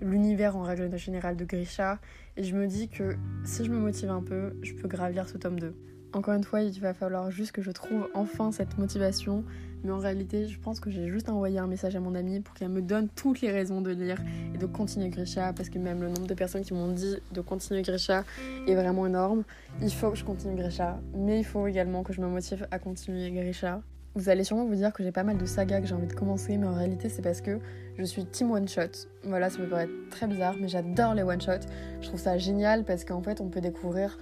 l'univers 0.00 0.56
en 0.56 0.62
règle 0.62 0.94
générale 0.98 1.36
de 1.36 1.44
Grisha. 1.44 1.98
Et 2.36 2.42
je 2.42 2.54
me 2.54 2.66
dis 2.66 2.88
que 2.88 3.16
si 3.44 3.64
je 3.64 3.70
me 3.70 3.78
motive 3.78 4.10
un 4.10 4.22
peu, 4.22 4.52
je 4.62 4.74
peux 4.74 4.88
gravir 4.88 5.28
ce 5.28 5.38
tome 5.38 5.58
2. 5.58 5.74
Encore 6.12 6.34
une 6.34 6.44
fois, 6.44 6.62
il 6.62 6.78
va 6.80 6.94
falloir 6.94 7.30
juste 7.30 7.52
que 7.52 7.62
je 7.62 7.70
trouve 7.70 8.08
enfin 8.14 8.52
cette 8.52 8.78
motivation. 8.78 9.44
Mais 9.84 9.90
en 9.92 9.98
réalité, 9.98 10.48
je 10.48 10.58
pense 10.58 10.80
que 10.80 10.90
j'ai 10.90 11.08
juste 11.08 11.28
envoyé 11.28 11.58
un 11.58 11.66
message 11.66 11.94
à 11.96 12.00
mon 12.00 12.14
amie 12.14 12.40
pour 12.40 12.54
qu'elle 12.54 12.70
me 12.70 12.82
donne 12.82 13.08
toutes 13.08 13.40
les 13.40 13.50
raisons 13.50 13.80
de 13.80 13.90
lire 13.90 14.18
et 14.54 14.58
de 14.58 14.66
continuer 14.66 15.08
Grisha. 15.08 15.52
Parce 15.52 15.68
que 15.68 15.78
même 15.78 16.00
le 16.00 16.08
nombre 16.08 16.26
de 16.26 16.34
personnes 16.34 16.62
qui 16.62 16.74
m'ont 16.74 16.92
dit 16.92 17.16
de 17.32 17.40
continuer 17.40 17.82
Grisha 17.82 18.24
est 18.66 18.74
vraiment 18.74 19.06
énorme. 19.06 19.44
Il 19.80 19.92
faut 19.92 20.10
que 20.10 20.16
je 20.16 20.24
continue 20.24 20.56
Grisha. 20.56 21.00
Mais 21.14 21.38
il 21.38 21.44
faut 21.44 21.66
également 21.66 22.02
que 22.02 22.12
je 22.12 22.20
me 22.20 22.26
motive 22.26 22.66
à 22.70 22.78
continuer 22.78 23.30
Grisha. 23.30 23.80
Vous 24.16 24.30
allez 24.30 24.44
sûrement 24.44 24.64
vous 24.64 24.76
dire 24.76 24.94
que 24.94 25.02
j'ai 25.02 25.12
pas 25.12 25.24
mal 25.24 25.36
de 25.36 25.44
sagas 25.44 25.82
que 25.82 25.86
j'ai 25.86 25.94
envie 25.94 26.06
de 26.06 26.14
commencer, 26.14 26.56
mais 26.56 26.66
en 26.66 26.72
réalité 26.72 27.10
c'est 27.10 27.20
parce 27.20 27.42
que 27.42 27.58
je 27.98 28.04
suis 28.04 28.24
team 28.24 28.50
one 28.50 28.66
shot. 28.66 29.08
Voilà, 29.24 29.50
ça 29.50 29.58
peut 29.58 29.68
paraître 29.68 29.92
très 30.10 30.26
bizarre, 30.26 30.54
mais 30.58 30.68
j'adore 30.68 31.12
les 31.12 31.22
one 31.22 31.38
shot. 31.38 31.60
Je 32.00 32.08
trouve 32.08 32.18
ça 32.18 32.38
génial 32.38 32.84
parce 32.84 33.04
qu'en 33.04 33.22
fait 33.22 33.42
on 33.42 33.50
peut 33.50 33.60
découvrir 33.60 34.16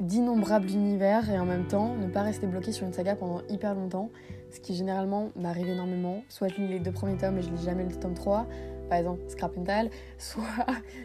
d'innombrables 0.00 0.68
univers 0.68 1.30
et 1.30 1.38
en 1.38 1.46
même 1.46 1.68
temps 1.68 1.94
ne 1.94 2.08
pas 2.08 2.22
rester 2.22 2.48
bloqué 2.48 2.72
sur 2.72 2.88
une 2.88 2.92
saga 2.92 3.14
pendant 3.14 3.42
hyper 3.48 3.76
longtemps, 3.76 4.10
ce 4.54 4.60
qui 4.60 4.74
généralement 4.74 5.30
m'arrive 5.36 5.68
énormément. 5.68 6.22
Soit 6.28 6.48
je 6.48 6.56
lis 6.56 6.68
les 6.68 6.78
deux 6.78 6.92
premiers 6.92 7.16
tomes 7.16 7.38
et 7.38 7.42
je 7.42 7.50
lis 7.50 7.64
jamais 7.64 7.84
le 7.84 7.94
tome 7.94 8.14
3, 8.14 8.46
par 8.88 8.98
exemple 8.98 9.20
Scrap 9.28 9.56
Mental, 9.56 9.90
soit 10.18 10.44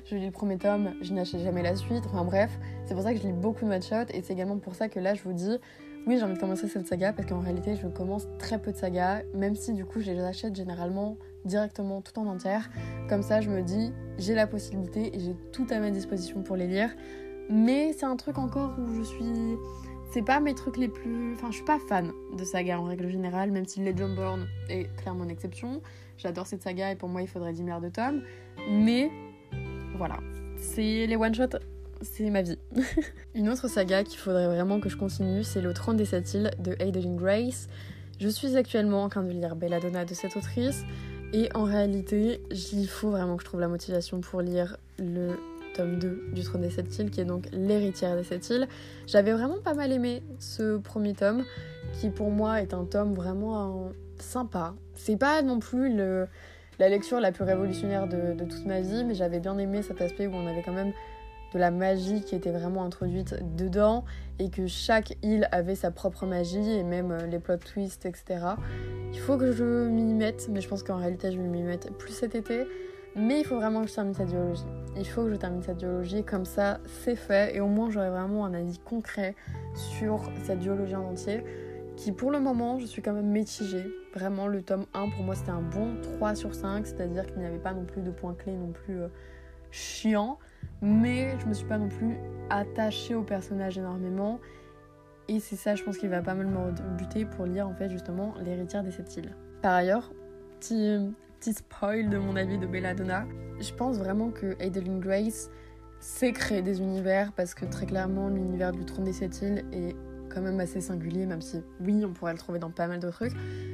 je 0.06 0.16
lis 0.16 0.26
le 0.26 0.32
premier 0.32 0.58
tome, 0.58 0.94
je 1.02 1.14
n'achète 1.14 1.42
jamais 1.42 1.64
la 1.64 1.76
suite, 1.76 2.04
enfin 2.06 2.24
bref, 2.24 2.52
c'est 2.86 2.94
pour 2.94 3.04
ça 3.04 3.14
que 3.14 3.20
je 3.20 3.28
lis 3.28 3.34
beaucoup 3.34 3.66
de 3.66 3.72
one 3.72 3.82
shot 3.82 4.06
et 4.14 4.22
c'est 4.22 4.34
également 4.34 4.58
pour 4.58 4.76
ça 4.76 4.90
que 4.90 5.00
là 5.00 5.14
je 5.14 5.24
vous 5.24 5.34
dis 5.34 5.58
oui 6.08 6.18
j'ai 6.18 6.24
envie 6.24 6.36
de 6.36 6.40
commencer 6.40 6.68
cette 6.68 6.88
saga 6.88 7.12
parce 7.14 7.28
qu'en 7.28 7.40
réalité 7.40 7.76
je 7.76 7.88
commence 7.88 8.28
très 8.38 8.60
peu 8.60 8.72
de 8.72 8.78
sagas, 8.78 9.24
même 9.34 9.56
si 9.56 9.74
du 9.74 9.86
coup 9.86 10.00
je 10.00 10.12
les 10.12 10.22
achète 10.22 10.56
généralement 10.56 11.18
directement 11.46 12.02
tout 12.02 12.18
en 12.20 12.28
entière. 12.28 12.70
Comme 13.08 13.24
ça 13.24 13.42
je 13.42 13.50
me 13.50 13.62
dis 13.62 13.92
j'ai 14.18 14.36
la 14.36 14.48
possibilité 14.48 15.16
et 15.16 15.20
j'ai 15.20 15.36
tout 15.52 15.68
à 15.70 15.80
ma 15.80 15.92
disposition 15.92 16.42
pour 16.42 16.56
les 16.56 16.68
lire. 16.68 16.90
Mais 17.50 17.94
c'est 17.94 18.06
un 18.06 18.16
truc 18.16 18.38
encore 18.38 18.76
où 18.78 18.94
je 18.94 19.02
suis. 19.02 19.58
C'est 20.12 20.24
pas 20.24 20.40
mes 20.40 20.56
trucs 20.56 20.78
les 20.78 20.88
plus. 20.88 21.34
Enfin, 21.34 21.52
je 21.52 21.58
suis 21.58 21.66
pas 21.66 21.78
fan 21.80 22.12
de 22.36 22.44
saga 22.44 22.80
en 22.80 22.86
règle 22.86 23.10
générale, 23.10 23.52
même 23.52 23.66
si 23.66 23.80
Legend 23.80 24.16
Born 24.16 24.48
est 24.68 24.90
clairement 24.98 25.24
une 25.24 25.30
exception. 25.30 25.82
J'adore 26.18 26.48
cette 26.48 26.64
saga 26.64 26.92
et 26.92 26.96
pour 26.96 27.10
moi 27.10 27.22
il 27.22 27.28
faudrait 27.28 27.54
10 27.54 27.62
milliards 27.62 27.82
de 27.82 27.90
tomes. 27.90 28.24
Mais 28.70 29.12
voilà, 29.96 30.20
c'est 30.58 31.06
les 31.06 31.16
one-shots, 31.16 31.60
c'est 32.02 32.30
ma 32.32 32.42
vie. 32.42 32.58
une 33.36 33.50
autre 33.50 33.68
saga 33.68 34.04
qu'il 34.04 34.18
faudrait 34.18 34.48
vraiment 34.48 34.80
que 34.80 34.90
je 34.90 34.98
continue, 34.98 35.44
c'est 35.44 35.62
Le 35.62 35.74
Trône 35.74 35.98
des 35.98 36.06
Sept 36.06 36.34
îles 36.34 36.52
de 36.58 36.72
Adeline 36.80 37.16
Grace. 37.16 37.68
Je 38.20 38.28
suis 38.28 38.58
actuellement 38.58 39.04
en 39.04 39.10
train 39.10 39.24
de 39.24 39.32
lire 39.32 39.56
Belladonna 39.56 40.06
de 40.06 40.14
cette 40.14 40.36
autrice. 40.36 40.84
Et 41.32 41.50
en 41.56 41.64
réalité, 41.64 42.42
il 42.50 42.88
faut 42.88 43.12
vraiment 43.12 43.38
que 43.38 43.44
je 43.44 43.48
trouve 43.48 43.60
la 43.60 43.68
motivation 43.68 44.20
pour 44.20 44.42
lire 44.42 44.78
le 44.98 45.38
tome 45.80 45.98
2 45.98 46.32
du 46.34 46.44
Trône 46.44 46.62
des 46.62 46.70
Sept 46.70 47.00
Îles, 47.00 47.10
qui 47.10 47.22
est 47.22 47.26
donc 47.26 47.48
l'héritière 47.54 48.18
des 48.18 48.24
Sept 48.24 48.50
Îles. 48.50 48.68
J'avais 49.08 49.32
vraiment 49.32 49.60
pas 49.64 49.74
mal 49.74 49.94
aimé 49.94 50.24
ce 50.38 50.78
premier 50.78 51.14
tome, 51.14 51.46
qui 51.94 52.10
pour 52.10 52.32
moi 52.32 52.62
est 52.62 52.74
un 52.74 52.84
tome 52.84 53.14
vraiment 53.14 53.86
euh, 53.88 53.90
sympa. 54.20 54.76
C'est 54.96 55.16
pas 55.18 55.42
non 55.42 55.60
plus 55.60 55.96
la 55.96 56.90
lecture 56.90 57.22
la 57.22 57.32
plus 57.32 57.46
révolutionnaire 57.46 58.08
de, 58.08 58.34
de 58.34 58.44
toute 58.44 58.66
ma 58.66 58.82
vie, 58.82 59.06
mais 59.06 59.14
j'avais 59.14 59.40
bien 59.40 59.58
aimé 59.58 59.82
cet 59.82 60.02
aspect 60.02 60.28
où 60.28 60.34
on 60.34 60.48
avait 60.48 60.64
quand 60.64 60.74
même 60.74 60.92
de 61.54 61.60
la 61.60 61.72
magie 61.72 62.22
qui 62.22 62.36
était 62.36 62.52
vraiment 62.52 62.84
introduite 62.84 63.36
dedans 63.56 64.04
et 64.38 64.50
que 64.50 64.68
chaque 64.68 65.16
île 65.24 65.48
avait 65.52 65.76
sa 65.76 65.92
propre 65.92 66.26
magie 66.26 66.72
et 66.72 66.84
même 66.84 67.12
euh, 67.12 67.26
les 67.26 67.40
plot 67.40 67.58
twists, 67.58 68.06
etc. 68.06 68.46
Il 69.14 69.20
faut 69.20 69.38
que 69.38 69.54
je 69.54 69.88
m'y 69.88 70.14
mette, 70.14 70.50
mais 70.50 70.60
je 70.60 70.68
pense 70.68 70.84
qu'en 70.84 70.98
réalité 70.98 71.32
je 71.32 71.38
vais 71.40 71.48
m'y 71.48 71.64
mettre 71.64 71.92
plus 71.94 72.12
cet 72.12 72.36
été. 72.36 72.68
Mais 73.16 73.40
il 73.40 73.46
faut 73.46 73.56
vraiment 73.56 73.82
que 73.82 73.88
je 73.88 73.96
termine 73.96 74.14
cette 74.14 74.30
biologie. 74.30 74.66
Il 74.96 75.08
faut 75.08 75.24
que 75.24 75.32
je 75.32 75.36
termine 75.36 75.64
cette 75.64 75.78
biologie, 75.78 76.24
comme 76.24 76.46
ça 76.46 76.80
c'est 76.86 77.16
fait, 77.16 77.56
et 77.56 77.60
au 77.60 77.68
moins 77.68 77.90
j'aurai 77.90 78.10
vraiment 78.10 78.46
un 78.46 78.54
avis 78.54 78.80
concret 78.80 79.36
sur 79.74 80.30
cette 80.44 80.60
biologie 80.60 80.96
en 80.96 81.06
entier, 81.06 81.44
qui 81.96 82.12
pour 82.12 82.32
le 82.32 82.40
moment 82.40 82.80
je 82.80 82.86
suis 82.86 83.02
quand 83.02 83.14
même 83.14 83.30
mitigée. 83.30 83.86
Vraiment 84.14 84.48
le 84.48 84.62
tome 84.62 84.86
1 84.94 85.10
pour 85.10 85.24
moi 85.24 85.36
c'était 85.36 85.52
un 85.52 85.62
bon 85.62 85.96
3 86.02 86.36
sur 86.36 86.56
5, 86.56 86.86
c'est-à-dire 86.86 87.26
qu'il 87.28 87.38
n'y 87.38 87.46
avait 87.46 87.60
pas 87.60 87.74
non 87.74 87.86
plus 87.86 88.02
de 88.02 88.12
points 88.12 88.34
clés 88.34 88.56
non 88.56 88.72
plus 88.72 89.02
euh, 89.02 89.08
chiant, 89.72 90.40
mais 90.82 91.38
je 91.40 91.46
me 91.46 91.54
suis 91.54 91.68
pas 91.68 91.78
non 91.78 91.90
plus 91.90 92.18
attachée 92.50 93.16
au 93.16 93.24
personnage 93.24 93.78
énormément. 93.78 94.40
Et 95.28 95.40
c'est 95.40 95.56
ça, 95.56 95.76
je 95.76 95.84
pense 95.84 95.98
qu'il 95.98 96.10
va 96.10 96.22
pas 96.22 96.34
mal 96.34 96.48
me 96.48 96.58
rebuter 96.58 97.26
pour 97.26 97.46
lire 97.46 97.68
en 97.68 97.74
fait 97.76 97.90
justement 97.90 98.34
L'héritière 98.44 98.84
des 98.84 98.92
sept 98.92 99.16
îles. 99.18 99.36
Par 99.62 99.74
ailleurs, 99.74 100.12
petit, 100.60 100.98
petit 101.40 101.54
spoil 101.54 102.10
de 102.10 102.18
mon 102.18 102.36
avis 102.36 102.58
de 102.58 102.68
Belladonna, 102.68 103.26
je 103.62 103.74
pense 103.74 103.98
vraiment 103.98 104.30
que 104.30 104.62
Adeline 104.62 105.00
Grace 105.00 105.50
sait 106.02 106.34
créer 106.34 106.62
des 106.62 106.82
univers 106.82 107.32
parce 107.32 107.54
que 107.54 107.64
très 107.64 107.86
clairement 107.86 108.28
l'univers 108.28 108.74
du 108.74 108.84
trône 108.84 109.06
des 109.06 109.14
sept 109.14 109.42
îles 109.42 109.64
est 109.72 109.96
quand 110.30 110.42
même 110.42 110.60
assez 110.60 110.82
singulier, 110.82 111.26
même 111.26 111.42
si 111.42 111.62
oui, 111.80 112.04
on 112.06 112.12
pourrait 112.12 112.34
le 112.34 112.38
trouver 112.38 112.60
dans 112.60 112.72
pas 112.72 112.88
mal 112.88 113.00
de 113.00 113.10
trucs. 113.10 113.32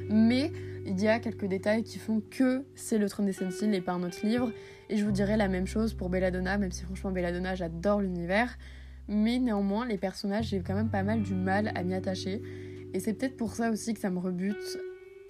Mais 0.08 0.52
il 0.86 1.00
y 1.00 1.08
a 1.08 1.18
quelques 1.18 1.46
détails 1.46 1.82
qui 1.82 1.98
font 1.98 2.22
que 2.30 2.64
c'est 2.76 2.98
le 2.98 3.08
trône 3.08 3.26
des 3.26 3.32
sept 3.32 3.60
îles 3.60 3.74
et 3.74 3.80
pas 3.80 3.92
un 3.92 4.02
autre 4.04 4.24
livre. 4.24 4.52
Et 4.88 4.96
je 4.96 5.04
vous 5.04 5.12
dirais 5.12 5.36
la 5.36 5.48
même 5.48 5.66
chose 5.66 5.92
pour 5.92 6.08
Belladonna, 6.08 6.58
même 6.58 6.70
si 6.70 6.84
franchement 6.84 7.10
Belladonna, 7.10 7.56
j'adore 7.56 8.00
l'univers. 8.00 8.56
Mais 9.08 9.40
néanmoins, 9.40 9.86
les 9.86 9.98
personnages, 9.98 10.46
j'ai 10.46 10.60
quand 10.60 10.74
même 10.74 10.90
pas 10.90 11.02
mal 11.02 11.22
du 11.22 11.34
mal 11.34 11.72
à 11.74 11.82
m'y 11.82 11.94
attacher. 11.94 12.40
Et 12.94 13.00
c'est 13.00 13.14
peut-être 13.14 13.36
pour 13.36 13.54
ça 13.54 13.70
aussi 13.70 13.92
que 13.92 14.00
ça 14.00 14.10
me 14.10 14.20
rebute 14.20 14.78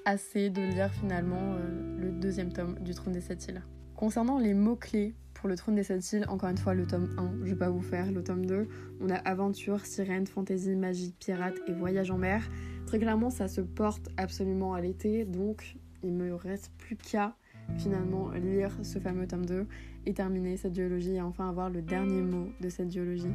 assez 0.06 0.50
de 0.50 0.62
lire 0.62 0.90
finalement 0.92 1.54
euh, 1.54 1.98
le 1.98 2.12
deuxième 2.12 2.52
tome 2.52 2.78
du 2.80 2.94
Trône 2.94 3.12
des 3.12 3.20
Sept 3.20 3.48
Îles. 3.48 3.62
Concernant 3.96 4.38
les 4.38 4.54
mots-clés 4.54 5.14
pour 5.34 5.48
le 5.48 5.56
Trône 5.56 5.74
des 5.74 5.82
Sept 5.82 6.12
Îles, 6.12 6.24
encore 6.28 6.48
une 6.48 6.56
fois 6.56 6.74
le 6.74 6.86
tome 6.86 7.14
1, 7.18 7.44
je 7.44 7.50
vais 7.50 7.56
pas 7.56 7.70
vous 7.70 7.82
faire 7.82 8.10
le 8.12 8.22
tome 8.22 8.46
2. 8.46 8.68
On 9.00 9.10
a 9.10 9.16
aventure, 9.16 9.84
sirène, 9.84 10.26
fantaisie, 10.26 10.76
magie, 10.76 11.12
pirate 11.18 11.56
et 11.66 11.72
voyage 11.72 12.12
en 12.12 12.18
mer. 12.18 12.48
Très 12.86 13.00
clairement, 13.00 13.30
ça 13.30 13.48
se 13.48 13.60
porte 13.60 14.08
absolument 14.16 14.74
à 14.74 14.80
l'été, 14.80 15.24
donc 15.24 15.76
il 16.04 16.12
me 16.12 16.34
reste 16.34 16.70
plus 16.78 16.96
qu'à 16.96 17.36
finalement 17.78 18.30
lire 18.30 18.70
ce 18.82 19.00
fameux 19.00 19.26
tome 19.26 19.44
2 19.44 19.66
et 20.06 20.14
terminer 20.14 20.56
cette 20.56 20.72
duologie 20.72 21.16
et 21.16 21.20
enfin 21.20 21.48
avoir 21.48 21.68
le 21.68 21.82
dernier 21.82 22.22
mot 22.22 22.48
de 22.60 22.68
cette 22.68 22.88
duologie. 22.88 23.32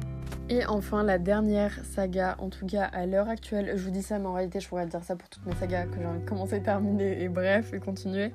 Et 0.48 0.66
enfin 0.66 1.02
la 1.02 1.18
dernière 1.18 1.84
saga, 1.84 2.36
en 2.38 2.48
tout 2.48 2.66
cas 2.66 2.84
à 2.84 3.06
l'heure 3.06 3.28
actuelle, 3.28 3.72
je 3.76 3.84
vous 3.84 3.90
dis 3.90 4.02
ça 4.02 4.18
mais 4.18 4.26
en 4.26 4.32
réalité 4.32 4.60
je 4.60 4.68
pourrais 4.68 4.86
dire 4.86 5.04
ça 5.04 5.16
pour 5.16 5.28
toutes 5.28 5.46
mes 5.46 5.54
sagas 5.54 5.86
que 5.86 5.98
j'ai 5.98 6.06
envie 6.06 6.20
de 6.20 6.28
commencer, 6.28 6.62
terminer 6.64 7.22
et 7.22 7.28
bref 7.28 7.72
et 7.72 7.78
continuer, 7.78 8.32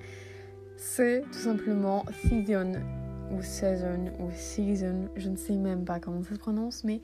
c'est 0.77 1.23
tout 1.31 1.39
simplement 1.39 2.05
Season 2.23 2.73
ou 3.31 3.41
Season 3.41 4.11
ou 4.19 4.29
Season, 4.31 5.09
je 5.15 5.29
ne 5.29 5.35
sais 5.35 5.55
même 5.55 5.83
pas 5.83 5.99
comment 5.99 6.23
ça 6.23 6.35
se 6.35 6.39
prononce 6.39 6.83
mais 6.83 7.01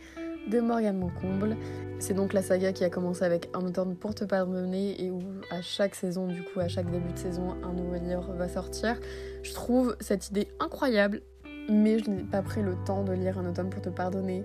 de 0.48 0.60
Morgane 0.60 0.98
Moncomble. 0.98 1.58
C'est 2.00 2.14
donc 2.14 2.34
la 2.34 2.42
saga 2.42 2.74
qui 2.74 2.84
a 2.84 2.90
commencé 2.90 3.24
avec 3.24 3.50
Un 3.54 3.62
automne 3.66 3.96
pour 3.96 4.14
te 4.14 4.26
pardonner 4.26 5.02
et 5.02 5.10
où 5.10 5.20
à 5.50 5.62
chaque 5.62 5.96
saison, 5.96 6.28
du 6.28 6.44
coup, 6.44 6.60
à 6.60 6.68
chaque 6.68 6.90
début 6.92 7.14
de 7.14 7.18
saison, 7.18 7.56
un 7.64 7.74
nouveau 7.74 7.96
livre 7.96 8.34
va 8.34 8.50
sortir. 8.50 9.00
Je 9.42 9.54
trouve 9.54 9.96
cette 10.00 10.30
idée 10.30 10.48
incroyable, 10.60 11.22
mais 11.70 12.00
je 12.00 12.10
n'ai 12.10 12.24
pas 12.24 12.42
pris 12.42 12.62
le 12.62 12.76
temps 12.86 13.04
de 13.04 13.14
lire 13.14 13.38
Un 13.38 13.50
automne 13.50 13.70
pour 13.70 13.82
te 13.82 13.90
pardonner 13.90 14.44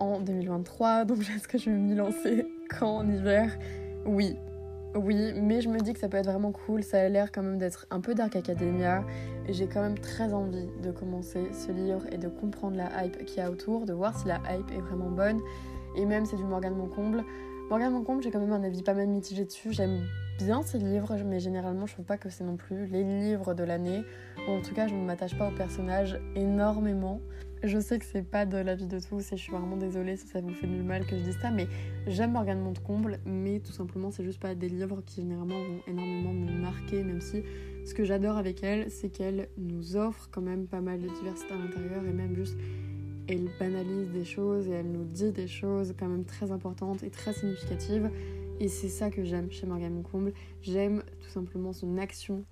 en 0.00 0.20
2023, 0.20 1.04
donc 1.04 1.18
est-ce 1.36 1.48
que 1.48 1.58
je 1.58 1.70
vais 1.70 1.76
m'y 1.76 1.94
lancer 1.94 2.46
quand 2.68 2.98
en 2.98 3.08
hiver? 3.08 3.56
Oui, 4.04 4.36
oui, 4.94 5.32
mais 5.34 5.60
je 5.60 5.68
me 5.68 5.78
dis 5.80 5.92
que 5.92 5.98
ça 5.98 6.08
peut 6.08 6.16
être 6.16 6.30
vraiment 6.30 6.52
cool. 6.52 6.82
Ça 6.82 7.00
a 7.00 7.08
l'air 7.08 7.30
quand 7.30 7.42
même 7.42 7.58
d'être 7.58 7.86
un 7.90 8.00
peu 8.00 8.14
Dark 8.14 8.34
Academia. 8.36 9.04
Et 9.46 9.52
j'ai 9.52 9.66
quand 9.66 9.82
même 9.82 9.98
très 9.98 10.32
envie 10.32 10.68
de 10.82 10.90
commencer 10.90 11.48
ce 11.52 11.70
livre 11.72 12.02
et 12.10 12.18
de 12.18 12.28
comprendre 12.28 12.76
la 12.76 13.04
hype 13.04 13.24
qu'il 13.24 13.38
y 13.38 13.40
a 13.40 13.50
autour, 13.50 13.86
de 13.86 13.92
voir 13.92 14.18
si 14.18 14.26
la 14.26 14.40
hype 14.50 14.70
est 14.70 14.80
vraiment 14.80 15.10
bonne. 15.10 15.40
Et 15.96 16.04
même 16.04 16.26
c'est 16.26 16.36
du 16.36 16.44
Morgan 16.44 16.74
Moncomble. 16.74 17.24
Morgan 17.70 17.92
Moncomble, 17.92 18.22
j'ai 18.22 18.30
quand 18.30 18.40
même 18.40 18.52
un 18.52 18.62
avis 18.62 18.82
pas 18.82 18.94
mal 18.94 19.08
mitigé 19.08 19.44
dessus. 19.44 19.72
J'aime 19.72 20.00
bien 20.38 20.62
ces 20.62 20.78
livres, 20.78 21.16
mais 21.24 21.40
généralement 21.40 21.86
je 21.86 21.94
trouve 21.94 22.06
pas 22.06 22.16
que 22.16 22.30
c'est 22.30 22.44
non 22.44 22.56
plus 22.56 22.86
les 22.86 23.04
livres 23.04 23.54
de 23.54 23.64
l'année. 23.64 24.02
Ou 24.48 24.52
en 24.52 24.62
tout 24.62 24.74
cas, 24.74 24.86
je 24.86 24.94
ne 24.94 25.04
m'attache 25.04 25.36
pas 25.36 25.48
au 25.48 25.54
personnage 25.54 26.18
énormément. 26.34 27.20
Je 27.64 27.80
sais 27.80 27.98
que 27.98 28.04
c'est 28.04 28.22
pas 28.22 28.46
de 28.46 28.56
la 28.56 28.76
vie 28.76 28.86
de 28.86 29.00
tous 29.00 29.32
et 29.32 29.36
je 29.36 29.42
suis 29.42 29.52
vraiment 29.52 29.76
désolée 29.76 30.16
si 30.16 30.28
ça 30.28 30.40
vous 30.40 30.54
fait 30.54 30.68
du 30.68 30.82
mal 30.82 31.04
que 31.04 31.16
je 31.16 31.24
dise 31.24 31.38
ça, 31.42 31.50
mais 31.50 31.66
j'aime 32.06 32.32
Morgane 32.32 32.60
Montcomble, 32.60 33.18
mais 33.26 33.58
tout 33.58 33.72
simplement 33.72 34.12
c'est 34.12 34.22
juste 34.22 34.40
pas 34.40 34.54
des 34.54 34.68
livres 34.68 35.02
qui 35.04 35.22
généralement 35.22 35.58
vont 35.58 35.80
énormément 35.88 36.32
me 36.32 36.52
marquer, 36.52 37.02
même 37.02 37.20
si 37.20 37.42
ce 37.84 37.94
que 37.94 38.04
j'adore 38.04 38.36
avec 38.36 38.62
elle, 38.62 38.90
c'est 38.90 39.08
qu'elle 39.08 39.48
nous 39.56 39.96
offre 39.96 40.28
quand 40.30 40.40
même 40.40 40.68
pas 40.68 40.80
mal 40.80 41.00
de 41.00 41.08
diversité 41.08 41.52
à 41.52 41.56
l'intérieur 41.56 42.04
et 42.06 42.12
même 42.12 42.36
juste 42.36 42.56
elle 43.26 43.48
banalise 43.58 44.10
des 44.10 44.24
choses 44.24 44.68
et 44.68 44.72
elle 44.72 44.90
nous 44.90 45.04
dit 45.04 45.32
des 45.32 45.48
choses 45.48 45.94
quand 45.98 46.08
même 46.08 46.24
très 46.24 46.52
importantes 46.52 47.02
et 47.02 47.10
très 47.10 47.32
significatives. 47.32 48.08
Et 48.60 48.68
c'est 48.68 48.88
ça 48.88 49.10
que 49.10 49.24
j'aime 49.24 49.50
chez 49.50 49.66
Morgane 49.66 49.94
Moncomble. 49.94 50.32
J'aime 50.62 51.02
tout 51.20 51.28
simplement 51.28 51.72
son 51.72 51.98
action 51.98 52.44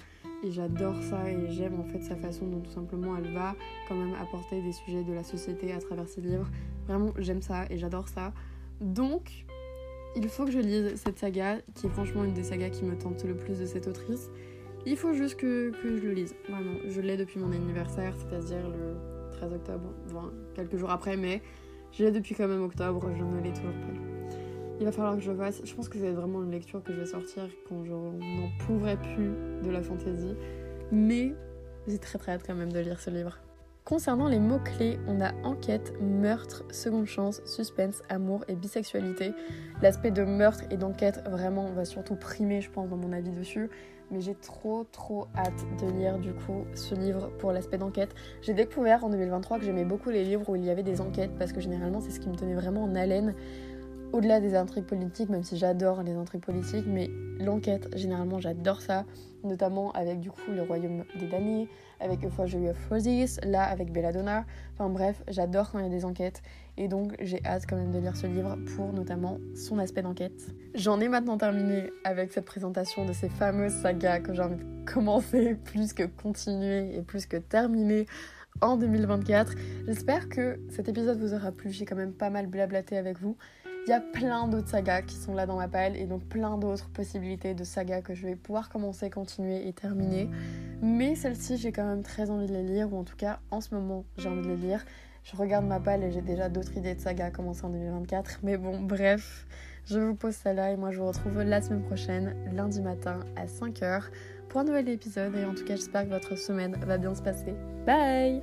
et 0.44 0.50
j'adore 0.50 1.02
ça 1.02 1.30
et 1.30 1.50
j'aime 1.50 1.80
en 1.80 1.84
fait 1.84 2.02
sa 2.02 2.16
façon 2.16 2.46
dont 2.46 2.60
tout 2.60 2.70
simplement 2.70 3.16
elle 3.16 3.32
va 3.32 3.54
quand 3.88 3.94
même 3.94 4.14
apporter 4.20 4.60
des 4.62 4.72
sujets 4.72 5.02
de 5.02 5.12
la 5.12 5.22
société 5.22 5.72
à 5.72 5.78
travers 5.78 6.08
ses 6.08 6.20
livres. 6.20 6.48
Vraiment 6.86 7.12
j'aime 7.18 7.42
ça 7.42 7.64
et 7.70 7.78
j'adore 7.78 8.08
ça. 8.08 8.32
Donc 8.80 9.46
il 10.14 10.28
faut 10.28 10.44
que 10.44 10.50
je 10.50 10.58
lise 10.58 10.94
cette 10.96 11.18
saga 11.18 11.58
qui 11.74 11.86
est 11.86 11.90
franchement 11.90 12.24
une 12.24 12.34
des 12.34 12.44
sagas 12.44 12.70
qui 12.70 12.84
me 12.84 12.96
tente 12.96 13.24
le 13.24 13.36
plus 13.36 13.58
de 13.58 13.66
cette 13.66 13.86
autrice. 13.86 14.30
Il 14.86 14.96
faut 14.96 15.12
juste 15.12 15.36
que, 15.36 15.72
je 15.82 15.88
le 15.88 16.12
lise. 16.12 16.34
Vraiment, 16.48 16.78
je 16.86 17.00
l'ai 17.00 17.16
depuis 17.16 17.40
mon 17.40 17.50
anniversaire, 17.50 18.14
c'est-à-dire 18.16 18.68
le 18.68 18.96
13 19.32 19.52
octobre, 19.54 19.92
enfin 20.06 20.32
quelques 20.54 20.76
jours 20.76 20.90
après, 20.90 21.16
mais 21.16 21.42
je 21.92 22.04
l'ai 22.04 22.12
depuis 22.12 22.34
quand 22.34 22.48
même 22.48 22.62
octobre, 22.62 23.10
je 23.16 23.22
ne 23.24 23.40
l'ai 23.42 23.52
toujours 23.52 23.72
pas 23.72 24.05
il 24.78 24.84
va 24.84 24.92
falloir 24.92 25.16
que 25.16 25.22
je 25.22 25.32
fasse. 25.32 25.62
Je 25.64 25.74
pense 25.74 25.88
que 25.88 25.98
c'est 25.98 26.12
vraiment 26.12 26.42
une 26.42 26.50
lecture 26.50 26.82
que 26.82 26.92
je 26.92 27.00
vais 27.00 27.06
sortir 27.06 27.44
quand 27.68 27.84
je 27.84 27.92
n'en 27.92 28.48
pourrai 28.66 28.96
plus 28.96 29.32
de 29.62 29.70
la 29.70 29.82
fantaisie. 29.82 30.34
Mais 30.92 31.34
j'ai 31.86 31.98
très 31.98 32.18
très 32.18 32.32
hâte 32.32 32.42
quand 32.46 32.54
même 32.54 32.72
de 32.72 32.80
lire 32.80 33.00
ce 33.00 33.10
livre. 33.10 33.38
Concernant 33.84 34.26
les 34.26 34.40
mots-clés, 34.40 34.98
on 35.06 35.20
a 35.20 35.32
enquête, 35.44 35.92
meurtre, 36.00 36.64
seconde 36.72 37.06
chance, 37.06 37.40
suspense, 37.44 38.02
amour 38.08 38.44
et 38.48 38.56
bisexualité. 38.56 39.32
L'aspect 39.80 40.10
de 40.10 40.24
meurtre 40.24 40.64
et 40.72 40.76
d'enquête 40.76 41.22
vraiment 41.28 41.70
va 41.70 41.84
surtout 41.84 42.16
primer, 42.16 42.60
je 42.60 42.68
pense, 42.68 42.88
dans 42.88 42.96
mon 42.96 43.12
avis 43.12 43.30
dessus. 43.30 43.70
Mais 44.10 44.20
j'ai 44.20 44.34
trop 44.34 44.84
trop 44.90 45.26
hâte 45.36 45.64
de 45.80 45.90
lire 45.90 46.18
du 46.18 46.32
coup 46.32 46.64
ce 46.74 46.94
livre 46.94 47.30
pour 47.38 47.52
l'aspect 47.52 47.78
d'enquête. 47.78 48.14
J'ai 48.42 48.54
découvert 48.54 49.04
en 49.04 49.10
2023 49.10 49.58
que 49.58 49.64
j'aimais 49.64 49.84
beaucoup 49.84 50.10
les 50.10 50.24
livres 50.24 50.48
où 50.48 50.56
il 50.56 50.64
y 50.64 50.70
avait 50.70 50.84
des 50.84 51.00
enquêtes 51.00 51.32
parce 51.38 51.52
que 51.52 51.60
généralement 51.60 52.00
c'est 52.00 52.12
ce 52.12 52.20
qui 52.20 52.28
me 52.28 52.36
tenait 52.36 52.54
vraiment 52.54 52.84
en 52.84 52.94
haleine 52.94 53.34
au-delà 54.12 54.40
des 54.40 54.54
intrigues 54.54 54.86
politiques, 54.86 55.28
même 55.28 55.42
si 55.42 55.56
j'adore 55.56 56.02
les 56.02 56.14
intrigues 56.14 56.44
politiques, 56.44 56.86
mais 56.86 57.10
l'enquête, 57.38 57.88
généralement 57.96 58.38
j'adore 58.38 58.80
ça, 58.80 59.04
notamment 59.44 59.92
avec 59.92 60.20
du 60.20 60.30
coup 60.30 60.50
le 60.50 60.62
Royaume 60.62 61.04
des 61.18 61.26
damnés, 61.26 61.68
avec 62.00 62.24
Euphoria 62.24 62.70
of 62.70 62.88
Roses, 62.88 63.38
là 63.42 63.64
avec 63.64 63.92
Belladonna, 63.92 64.44
enfin 64.74 64.88
bref, 64.88 65.22
j'adore 65.28 65.70
quand 65.70 65.78
il 65.78 65.84
y 65.84 65.88
a 65.88 65.90
des 65.90 66.04
enquêtes, 66.04 66.42
et 66.76 66.88
donc 66.88 67.14
j'ai 67.20 67.44
hâte 67.44 67.64
quand 67.68 67.76
même 67.76 67.90
de 67.90 67.98
lire 67.98 68.16
ce 68.16 68.26
livre 68.26 68.56
pour 68.76 68.92
notamment 68.92 69.38
son 69.54 69.78
aspect 69.78 70.02
d'enquête. 70.02 70.46
J'en 70.74 71.00
ai 71.00 71.08
maintenant 71.08 71.38
terminé 71.38 71.90
avec 72.04 72.32
cette 72.32 72.44
présentation 72.44 73.04
de 73.04 73.12
ces 73.12 73.28
fameuses 73.28 73.72
sagas 73.72 74.20
que 74.20 74.34
j'ai 74.34 74.42
envie 74.42 74.56
de 74.56 74.92
commencer 74.92 75.54
plus 75.64 75.92
que 75.92 76.04
continuer 76.04 76.96
et 76.96 77.02
plus 77.02 77.26
que 77.26 77.36
terminer 77.36 78.06
en 78.60 78.76
2024. 78.76 79.54
J'espère 79.86 80.28
que 80.28 80.58
cet 80.70 80.88
épisode 80.88 81.18
vous 81.18 81.34
aura 81.34 81.52
plu, 81.52 81.70
j'ai 81.70 81.84
quand 81.84 81.96
même 81.96 82.12
pas 82.12 82.30
mal 82.30 82.46
blablaté 82.46 82.96
avec 82.96 83.18
vous. 83.18 83.36
Il 83.86 83.90
y 83.90 83.92
a 83.92 84.00
plein 84.00 84.48
d'autres 84.48 84.68
sagas 84.68 85.02
qui 85.02 85.14
sont 85.14 85.32
là 85.32 85.46
dans 85.46 85.56
ma 85.56 85.68
pile 85.68 85.94
et 85.94 86.06
donc 86.06 86.24
plein 86.24 86.58
d'autres 86.58 86.88
possibilités 86.88 87.54
de 87.54 87.62
sagas 87.62 88.02
que 88.02 88.14
je 88.14 88.26
vais 88.26 88.34
pouvoir 88.34 88.68
commencer, 88.68 89.10
continuer 89.10 89.68
et 89.68 89.72
terminer. 89.72 90.28
Mais 90.82 91.14
celles-ci, 91.14 91.56
j'ai 91.56 91.70
quand 91.70 91.84
même 91.84 92.02
très 92.02 92.30
envie 92.30 92.48
de 92.48 92.52
les 92.52 92.64
lire, 92.64 92.92
ou 92.92 92.98
en 92.98 93.04
tout 93.04 93.14
cas, 93.14 93.38
en 93.52 93.60
ce 93.60 93.72
moment, 93.72 94.04
j'ai 94.18 94.28
envie 94.28 94.42
de 94.42 94.48
les 94.48 94.56
lire. 94.56 94.84
Je 95.22 95.36
regarde 95.36 95.64
ma 95.66 95.78
pile 95.78 96.02
et 96.02 96.10
j'ai 96.10 96.20
déjà 96.20 96.48
d'autres 96.48 96.76
idées 96.76 96.96
de 96.96 97.00
sagas 97.00 97.26
à 97.26 97.30
commencer 97.30 97.64
en 97.64 97.70
2024. 97.70 98.40
Mais 98.42 98.56
bon, 98.56 98.80
bref, 98.80 99.46
je 99.84 100.00
vous 100.00 100.16
pose 100.16 100.34
ça 100.34 100.52
là 100.52 100.72
et 100.72 100.76
moi 100.76 100.90
je 100.90 100.98
vous 100.98 101.06
retrouve 101.06 101.40
la 101.42 101.62
semaine 101.62 101.82
prochaine, 101.82 102.34
lundi 102.52 102.80
matin 102.80 103.20
à 103.36 103.46
5h, 103.46 104.02
pour 104.48 104.60
un 104.60 104.64
nouvel 104.64 104.88
épisode. 104.88 105.36
Et 105.36 105.44
en 105.44 105.54
tout 105.54 105.64
cas, 105.64 105.76
j'espère 105.76 106.06
que 106.06 106.10
votre 106.10 106.36
semaine 106.36 106.76
va 106.84 106.98
bien 106.98 107.14
se 107.14 107.22
passer. 107.22 107.54
Bye 107.86 108.42